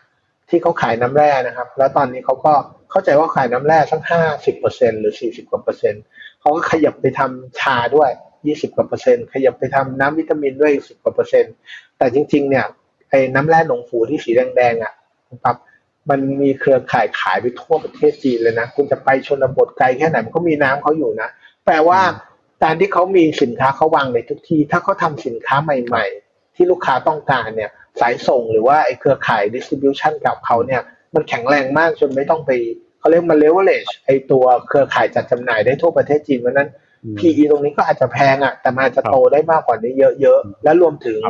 [0.50, 2.52] ที่เขาขายน้ำแร่นะครับ แล้วตอนนี้เขาก็
[2.90, 6.02] เข้าใจว่าขายน้ำแร่สักห้าสิบเปอร์เซ็นหรือสี่สิบกว่าเปอร์เซ็นต์
[6.40, 8.10] เขาก็ขยับไปทำชาด้วย
[8.46, 11.54] ยี่สิบกว่าเปอร์เซ็นต์ขยับไปทำน้ำวิตามินด้วยสิบกว่าเปอร์เซ็นต์
[11.98, 12.66] แต่จริง ๆ เนี่ย
[13.10, 14.92] ไอ้น้ำแร่หนงฝูที่สีแดงๆอะ
[15.32, 15.56] นะครับ
[16.10, 21.28] มันมีเครือข่ายขายไปทั่วประเทศจีนเลยนะ คุณจะไปชนบทไกลแค่ไหนมันก็มีน้ำเขาอยู่นะ
[21.66, 22.00] แปลว่า
[22.62, 27.70] การที่เขามีสินค้าเขาวางในทุกที่ ถ้าเขาทาสินค้าใหม่ ๆ ที่ลูกค้าต้องการเนี่ย
[28.00, 30.82] สายส่งหรือว่าไอ้เครือข่าย distribution กับเขาเนี่ย
[31.14, 32.50] มันแข็งแรงมากจนไม่ต้องไป
[32.98, 36.68] เขาเรียกมา leverage ไอ้ตัวเครือข่ายจัดจำหน่ายได้ทั่วประเทศจีนเพราะนั้น
[37.18, 41.20] PE ตรงนี้ก็อาจจะแพงอะแต่มันอาจจะโตได้มากกว่านี้เยอะๆ และรวมถึง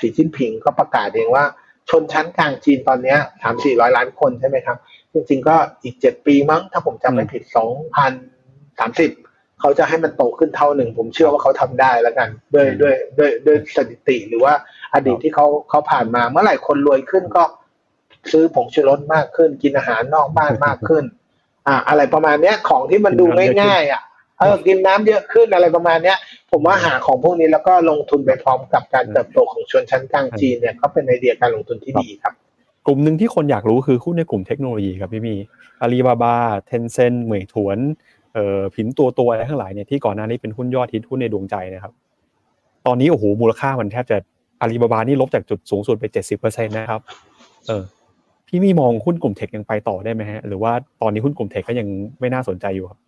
[0.00, 1.44] สีจิ้นผิงก็ประกาศเองว่า
[1.90, 4.76] ชนชั้นกลางจีนตอนนี้สามสี่ร้อยล้านคนใช่ไหมครับ
[5.12, 8.12] จริงๆก็อีกเจ็ดปีมั้งถ้าผมจำไม่ผิดสองพัน
[8.78, 9.10] สามสิบ
[9.62, 14.54] เขาจะให้มันโตขึ้นเท่าหนึ่ง ผมเชื่อว่าเขาทำได้แล้วกันด้วยด้วยด้วยด้วยสถิติหรือว่า
[14.94, 17.44] อดีตที่เขาเขาผ่านมาเมื่อไหร่คนรวยขึ้นก็
[18.32, 21.04] ซื้อผงชูรสมากขึ้น กินอาหารนอกบ้านมากขึ้น
[21.66, 23.26] อ่า อะไรประมาณเนี้ยของที่มันดู
[23.62, 24.02] ง่ายๆอะ
[24.38, 26.18] เออกินน้ำเยอะขึ้นอะไรประมาณเนี้ย
[26.50, 32.34] ผมว่าหาของพวกนี้แล้วก็ลงทุนไปพร้อมกับการเติบโตของชนชั้นกลางจีนเนี่ยก็เป็นไอเดียการลงทุนที่ดีครับ
[32.86, 35.36] กลุ่มหนึ่งที่คนอยากรู้คือหุ้นในกลุ่มเทคโนโลยีครับพี่มี
[35.80, 36.36] อาลีบาบา
[36.66, 38.11] เทนเซ็นต์เหม่ยถวนเอ่อ
[38.74, 41.92] พินตัวตัวอะไรทั้งหลายเนี่ยที่ก่อนหน้านี้เป็นหุ้นยอดฮิตหุ้นในดวงใจนะครับ
[42.86, 44.16] ตอนนี้โอ้โหมูลค่ามันแทบจะ
[44.60, 47.00] อาลีบาบานี่ลบจากจุดสูงสุดไปเจ็ดสิบเปอร์เซ็นต์นะครับ
[47.68, 47.84] เออ
[48.48, 50.72] พี่มีมองหุ้นกลุ่ม tech ยังไปต่อได้ไหมฮะหรือว่า
[51.02, 51.86] ตอนนี้หุ้นกลุ่ม tech ก็ยัง
[52.20, 52.98] ไม่น่าสนใจอยู่ครับ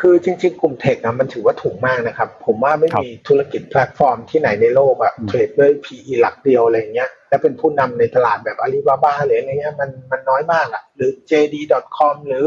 [0.00, 12.44] คือจริงๆ กลุ่ม tech นะมันถือว่าถูกมากนะครับ ผมว่าไม่มีธุรกิจแพลตฟอร์มที่ไหนในโลกอะ tradeด้วย PE หลักเดียวอะไรเงี้ยและเป็นผู้นำในตลาดแบบอาลีบาบาหรืออะไรเงี้ยมันมันน้อยมากอะหรือ JD.com หรือ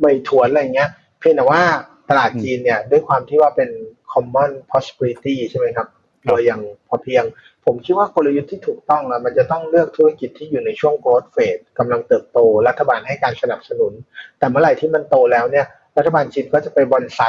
[0.00, 1.62] เมยถวนอะไรเงี้ยเพียงแต่ว่า
[2.10, 3.70] ตลาดจีนเนี่ยด้วยความที่ว่าเป็น
[4.12, 5.88] common possibility ใช่ไหมครับ
[6.26, 7.24] โดยอย่างพอเพียง
[7.64, 13.92] ผมคิดว่ากลยุทธ์ที่ถูกต้องอะมันจะต้องเลือกธุรกิจที่อยู่ในช่วง growth phase กำลังเติบโต รัฐบาลให้การสนับสนุน
[14.38, 15.66] แต่เมื่อไหร่ที่มันโตแล้วเนี่ย
[15.96, 17.20] รัฐบาลจีนก็จะไปบอนไซ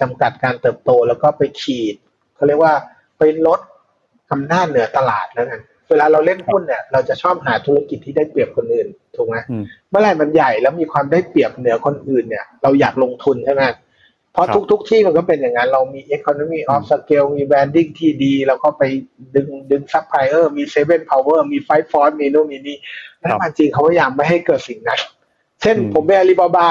[0.00, 1.96] จำกัดการเติบโตแล้วก็ไปขีด
[2.36, 2.74] เขาเรียกว่า
[3.18, 3.60] ไปลด
[4.32, 5.60] อำนาจเหนือตลาดแล้วกัน
[5.90, 9.36] เวลาเราเล่นหุ้นเนี่ยเราจะชอบหาธุรกิจที่ได้เปรียบคนอื่นถูกไหม
[9.90, 13.64] เมื่อไหร่มันใหญ่แล้วมีความได้เปรียบเหนือคนอื่นเนี่ย เราอยากลงทุนใช่ไหม
[14.32, 18.82] เพราะทุก ๆ ที่มันก็เป็นอย่างนั้นเรามี economy of scale มี branding ที่ดี แล้วก็ไป
[19.34, 22.76] ดึงดึงซัพพลายเออร์มี seven power มี five force มีนู่นมีนี่
[23.22, 25.00] รัฐบาลจีนเขาพยายามไม่ให้เกิดสิ่งนั้น
[25.62, 26.68] เช่นผมเป็นอาลีบาบา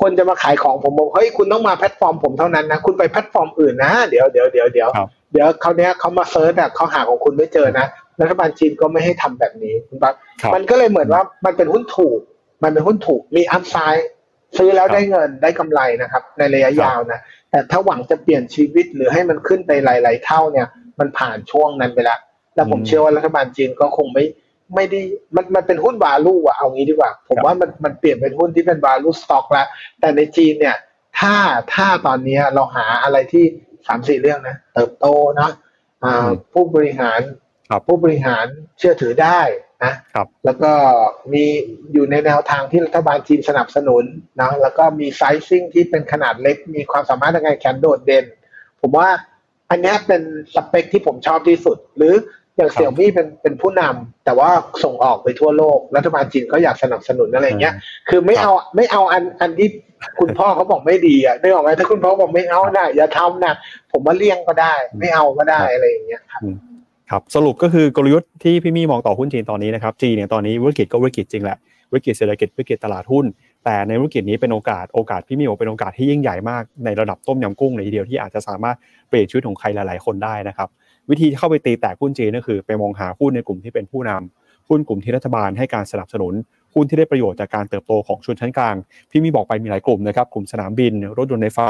[0.00, 4.88] คนจะมาขายของผมบอกเฮ้ยคุณต้องมาแพลตฟอร์มผมเท่านั้นนะคุณไปแพลตฟอร์มอื่นนะ เดี๋ยวเดี๋ยวเดี๋ยวเดี๋ยว
[5.32, 7.86] เดี๋ยวเขาเนี้ยเขามา search อะเขาหาของคุณไม่เจอนะ
[8.20, 10.14] รัฐบาลจีนก็ไม่ให้ทำแบบนี้คุณปั๊บ
[10.54, 12.20] มันก็เลยเหมือนว่ามันเป็นหุ้นถูก
[12.62, 14.08] มันเป็นหุ้นถูกมีอัพไซด์
[14.56, 20.66] ซื้อแล้วได้เงินได้กำไรนะครับ ในระยะยาวนะแต่ถ้าหวังจะเปลี่ยนชีวิตหรือให้มันขึ้นไปหลาย ๆ เท่าเนี่ย
[20.98, 22.18] มันผ่านช่วงนั้นไปแล้ว
[22.54, 24.24] แล้วผมเชื่อว่ารัฐบาลจีนก็คงไม่
[24.74, 25.00] ไม่ได้
[25.36, 29.66] มันมันเป็นหุ้นวาลูอะเอางี้ดีกว่า ผมว่ามันมันเปลี่ยนเป็นหุ้นที่เป็นวาลูสต็อกแล้ว
[30.00, 30.76] แต่ในจีนเนี่ย
[31.18, 31.34] ถ้า
[31.74, 33.44] ถ้าตอนนี้เราหาอะไรที่
[33.86, 35.06] สามสี่เรื่องนะ เติบโต
[35.40, 35.50] นะ
[36.04, 37.20] อ่าผู้บริหาร
[37.86, 38.46] ผู้บริหาร
[38.78, 39.40] เชื่อถือได้
[39.84, 40.72] นะครับแล้วก็
[41.32, 41.44] มี
[41.92, 44.04] อยู่ในแนวทางที่รัฐบาลจีนสนับสนุน
[44.40, 48.24] นะแล้วก็มีไซซิ่งที่เป็นขนาดเล็ก มีความสามารถในการแข่งโดดเด่น
[48.80, 49.08] ผมว่า
[49.70, 50.22] อันนี้เป็น
[50.54, 52.14] สเปคที่ผมชอบที่สุด หรือ
[52.56, 54.50] อย่างเสี่ยวมี่เป็นเป็นผู้นำแต่ว่า
[54.84, 57.74] ส่งออกไปทั่วโลก รัฐบาลจีนก็อยากสนับสนุนอะไรเงี้ย
[58.08, 59.68] คือไม่เอาไม่เอาอันอันที่
[60.20, 63.54] คุณพ่อเขาบอกไม่ดีอะได้ออกไหมถ้าคุณพ่อบอกไม่เอานะอย่าทำนะ
[63.92, 66.42] ผมว่าเลี่ยงก็ได้ ไม่เอาก็ได้อะไรอย่างเงี้ยครับ
[67.10, 71.58] ครับสรุปก็คือกลยุทธ์ที่พี่มี่มองต่อหุ้นจีนตอนนี้นะครับจีนเนี่ยตอนนี้วิกฤตก็วิกฤตจริงแหละ
[71.92, 73.24] วิกฤตเศรษฐกิจวิกฤตตลาดหุ้น
[73.64, 78.76] แต่ในวิกฤตนี้เป็นโอกาสโอกาสพี่มี่บอกเป็นโอกาสที่ยิ่งใหญ่มากในระดับต้มยำกุ้งเลยทีเดียวที่อาจจะสามารถ
[79.08, 80.68] เปลี่ยนชีวิตของใครหลาย ๆ คนได้นะครับ
[81.10, 86.34] วิธีเข้าไปตีแตกหุ้นจีนก็คือไปมองหาหุ้นในกลุ่มที่เป็นผู้นำหุ้นกลุ่มที่รัฐบาลให้การสนับสนุน
[86.74, 88.76] หุ้นที่ได้ประโยชน์จากการเติบโตของชนชั้นกลาง
[89.10, 91.68] พี่มีบอกไปมีหลายกลุ่มนะครับ กลุ่มสนามบิน รถยนต์ไฟฟ้า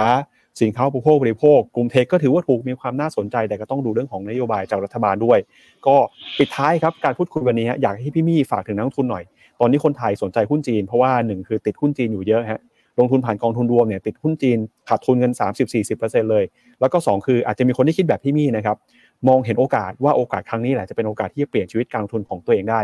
[0.61, 5.39] สินค้าอุปโภคบริโภคกลุ่มเทคก็ถือว่าถูกมีความน่าสนใจ แต่ก็ต้องดูเรื่องของนโยบายจากรัฐบาลด้วย
[5.87, 5.97] ก็
[6.39, 9.25] ปิดท้ายครับการพูดคุยวันนี้อยากให้พี่มี่ฝากถึงนักลงทุนหน่อย
[9.61, 12.61] ตอนนี้คนไทยสนใจหุ้นจีนเพราะว่าหนึ่งคือติดหุ้นจีนอยู่เยอะฮะ
[12.99, 15.33] ลงทุนผ่านกองทุนรวมเนี่ยติดหุ้นจีนขาดทุนเงิน
[15.81, 16.45] 30-40%เลย
[16.81, 18.77] แล้วก็ 2 คืออาจจะมีคนที่คิดแบบพี่มี่นะครับ
[19.29, 22.81] มองเห็นโอกาสว่าโอกาสครั้งนี้แหละจะเป็นโอกาสที่จะเปลี่ยนชีวิตการลงทุนของตัวเองได้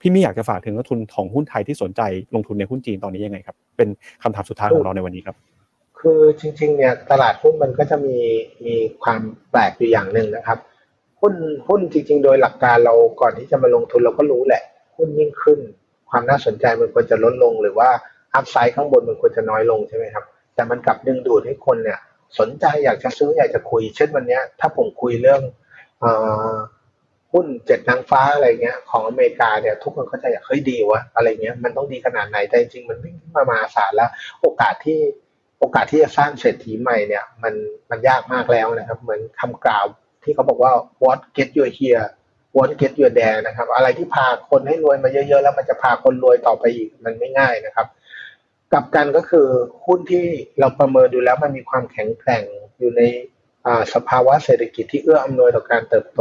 [0.00, 2.00] พี่มี่อยากจะฝากถึงนักทุนของหุ้นไทยที่สนใจ
[2.34, 3.88] ลงทุนในหุ้นจีนตอนนี้ยังไงครับเป็น
[4.22, 5.36] คำถามสุดท้ายของเราในวันนี้ครับ
[6.00, 8.16] คือจริงๆเนี่ยตลาดหุ้นมันก็จะมี
[8.66, 9.20] มีความ
[9.50, 10.58] แปลกอยู่อย่างหนึ่งนะครับ
[11.20, 11.34] หุ้น
[11.68, 14.62] หุ้นจริง ๆ โดยหลักการเราก่อนที่จะมาลงทุนเราก็รู้แหละ
[14.96, 15.60] หุ้นยิ่งขึ้น
[16.10, 17.90] ความน่าสนใจมันควรจะลดลง หรือว่า
[18.34, 20.24] อัพไซด์ข้างบนมันควรจะน้อยลงใช่ไหมครับ
[20.54, 21.98] แต่มันกลับดึงดูดให้คนเนี่ย
[22.38, 25.40] สนใจอยากจะซื้ออยากจะคุย เช่นวันนี้ถ้าผมคุยเรื่อง
[26.04, 26.06] อ
[27.32, 34.98] หุ้นเจ็ดนางฟ้าอะไรเงี้ยของอเมริกาเนี่ยทุกคนก็จะอยากเฮ้ยดีวะอะไรเงี้ยมันต้องดีขนาดไหนแต่จริงๆมันวิ่งขึ้นมามาศาลแล้ว โอกาสที่
[35.60, 37.54] โอกาสที่จะสร้างเศรษฐีใหม่เนี่ยมัน
[37.90, 39.84] มันยากมากแล้วนะครับ เหมือนคำกล่าว
[40.22, 40.72] ที่เขาบอกว่า
[41.04, 42.06] what get you here
[42.56, 47.86] what get you there นะครับ อะไรที่พาคนให้รวยมาเยอะ ๆ แล้วมันจะพาคนรวยต่อไปอีกมันไม่ง่ายนะครับ
[48.72, 49.46] กับกันก็คือ
[49.86, 50.24] หุ้นที่
[50.60, 52.44] เราประเมินดูแล้วมันมีความแข็งแกร่ง
[52.78, 53.02] อยู่ใน
[53.94, 56.20] สภาวะเศรษฐกิจที่เอื้ออำนวยต่อการเติบโต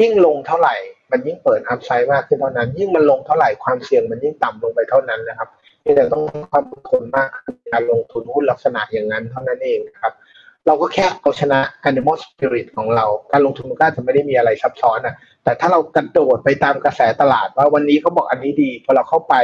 [0.00, 0.76] ยิ่งลงเท่าไหร่
[1.10, 5.48] มันยิ่งเปิดอัพไซด์มากขึ้นเท่านั้น ยิ่งมันลงเท่าไหร่ความเสี่ยงมันยิ่งต่ำลงไปเท่านั้นนะครับ
[5.84, 7.28] นี่แต่ต้องมีความอดทนมาก
[7.72, 10.12] การลงทุนหุ้นลักษณะอย่างนั้นเท่านั้นเองครับ
[10.66, 15.14] เราก็แค่เอาชนะ animal spirit ของเรา การลงทุนมันก็จะไม่ได้มีอะไรซับซ้อนอะ
[15.44, 19.34] แต่ถ้าเรากระโดดไปตามกระแสตลาดว่าวันนี้เขาบอกอันนี้ดีพอเราเข้าไป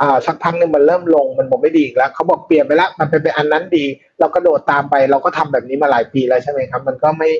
[0.00, 3.84] อ่าสักพักหนึ่งมันเริ่มลงมันบอกไม่ดีอีกแล้วเขาบอกเปลี่ยนไปแล้วมันเป็นไปอันนั้นดี
[4.20, 7.30] เรากระโดดตามไป เราก็ทำแบบนี้มาหลายปีแล้วใช่ไหมครับ มันก็ไม่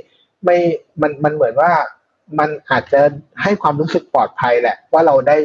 [0.45, 0.59] ไม่
[1.01, 1.71] มันมันเหมือนว่า
[2.39, 3.01] มันอาจจะ
[3.43, 5.37] ให้ความรู้สึกปลอดภัยแหละ ว่าเราได้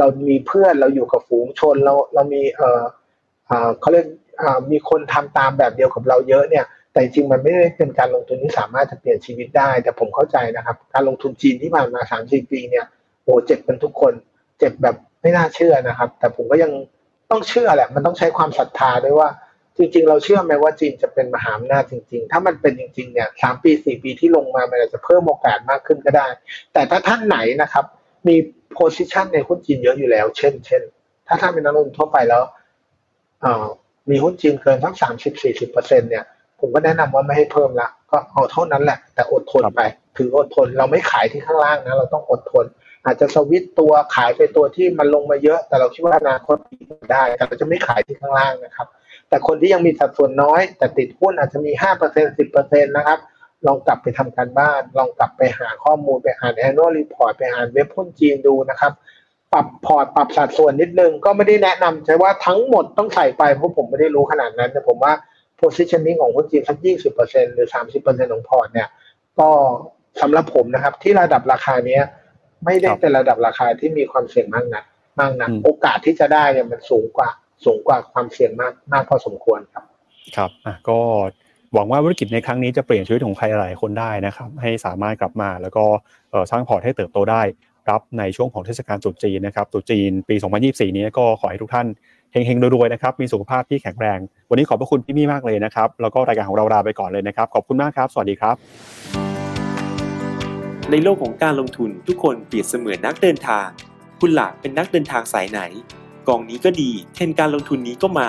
[0.00, 2.82] เรามีเพื่อนเราอยู่กับฝูงชนเราเรามีเออ
[3.80, 4.06] เขาเรียก
[4.70, 12.84] มีคนทำตามแบบเดียวกับเราเยอะเนี่ย แต่จริงมันไม่ได้เป็นการลงทุนที่สามารถจะเปลี่ยนชีวิตได้ แต่ผมเข้าใจนะครับ การลงทุนจีนที่ผ่านมาสามสี่ปีเนี่ย
[13.22, 14.12] โอ้เจ็บกันทุกคน
[14.58, 16.72] เจ็บแบบไม่น่าเชื่อนะครับ แต่ผมก็ยัง
[17.30, 19.28] ต้องเชื่อแหละ มันต้องใช้ความศรัทธาด้วยว่า
[19.76, 26.26] จริง ๆ เราเชื่อไหมว่าจีนจะเป็นมหาอำนาจจริง ๆ ถ้ามันเป็นจริงๆเนี่ยสามปีสี่ปีที่ลงมามันอาจจะเพิ่มโอกาสมากขึ้นก็ได้
[26.72, 27.84] แต่ถ้าท่านไหนนะครับ
[28.28, 28.36] มี
[28.72, 30.82] โพซิชันในหุ้นจีนเยอะอยู่แล้ว เช่น เช่น
[31.26, 32.42] ถ้าท่านเป็นนักลงทุนทั่วไปแล้ว
[34.10, 36.24] มีหุ้นจีนเกินสักสามสิบสี่สิบเปอร์เซ็นเนี่ย
[36.60, 39.80] ผมก็แนะนำว่าไม่ให้เพิ่มละ ก็เอาเท่านั้นแหละ แต่อดทนไป
[40.16, 42.64] ถืออดทน เราไม่ขายที่ข้างล่างนะ เราต้องอดทน
[43.04, 46.56] อาจจะสวิตตัวขายไปตัวที่มันลงมาเยอะ แต่เราคิดว่าอนาคต
[47.12, 48.86] ได้แต่เราจะไม่ขายที่ข้างล่างนะครับ
[49.28, 53.18] แต่คนที่ยังมีสัดส่วนน้อย แต่ติดหุ้นอาจจะมีห้าเปอร์เซ็นสิบเปอร์เซ็นนะครับ
[53.66, 58.92] ลองกลับไปทำการบ้าน ลองกลับไปหาข้อมูลไปอ่าน annual report ไปอ่านเว็บหุ้นจีนดูนะครับ
[59.52, 65.12] ปรับพอร์ตปรับสัดส่วนนิดนึงก็ไม่ได้แนะนำใช่ว่าทั้งหมดต้องใส่ไปเพราะผมไม่ได้รู้ขนาดนั้น แต่ผมว่า
[65.60, 68.88] positioning ของหุ้นจีนสักยี่สิบเปอร์เซ็นหรือสามสิบเปอร์เซ็นของพอร์ตเนี่ย
[69.38, 69.48] ก็
[70.20, 72.02] สำหรับผมนะครับ ที่ระดับราคาเนี้ย
[72.64, 74.84] ไม่ได้ครับเป็นระดับราคาที่มีความเสี่ยงมากนัก
[75.20, 77.28] มากนักอืมโอกาสที่จะได้เนี่ยมันสูงกว่า
[77.64, 79.84] สูงกว่าความเสี่ยงมากมากพอสมควรครับ
[80.36, 80.98] ครับอะก็
[81.74, 85.84] หวังว่าธุรกิจในครั้งนี้จะเปลี่ยนชีวิตของใครหลายคนได้นะครับ ให้สามารถกลับมาแล้วก็
[86.50, 87.42] สร้างพอร์ตให้เติบโตได้
[87.90, 90.34] รับในช่วงของเทศกาลตรุษจีนนะครับตรุษจีนปี
[90.66, 91.86] 2024 นี้ก็ขอให้ทุกท่าน
[92.32, 94.18] เฮงๆรวยๆนะครับมีสุขภาพที่แข็งแรง
[94.50, 98.54] วันนี้ขอบพระคุณพี่มี่มากเลยนะครับ แล้วก็รายการของเราลาไปก่อนเลยนะครับ ขอบคุณมากครับ สวัสดีครับ
[100.90, 103.66] ในโลกของการลงทุนทุกคนเปรียบเสมือนนักเดินทาง
[104.20, 105.60] คุณล่ะเป็นนักเดินทางสายไหน
[106.28, 108.28] กองนี้ก็ดี เทรนด์การลงทุนนี้ก็มา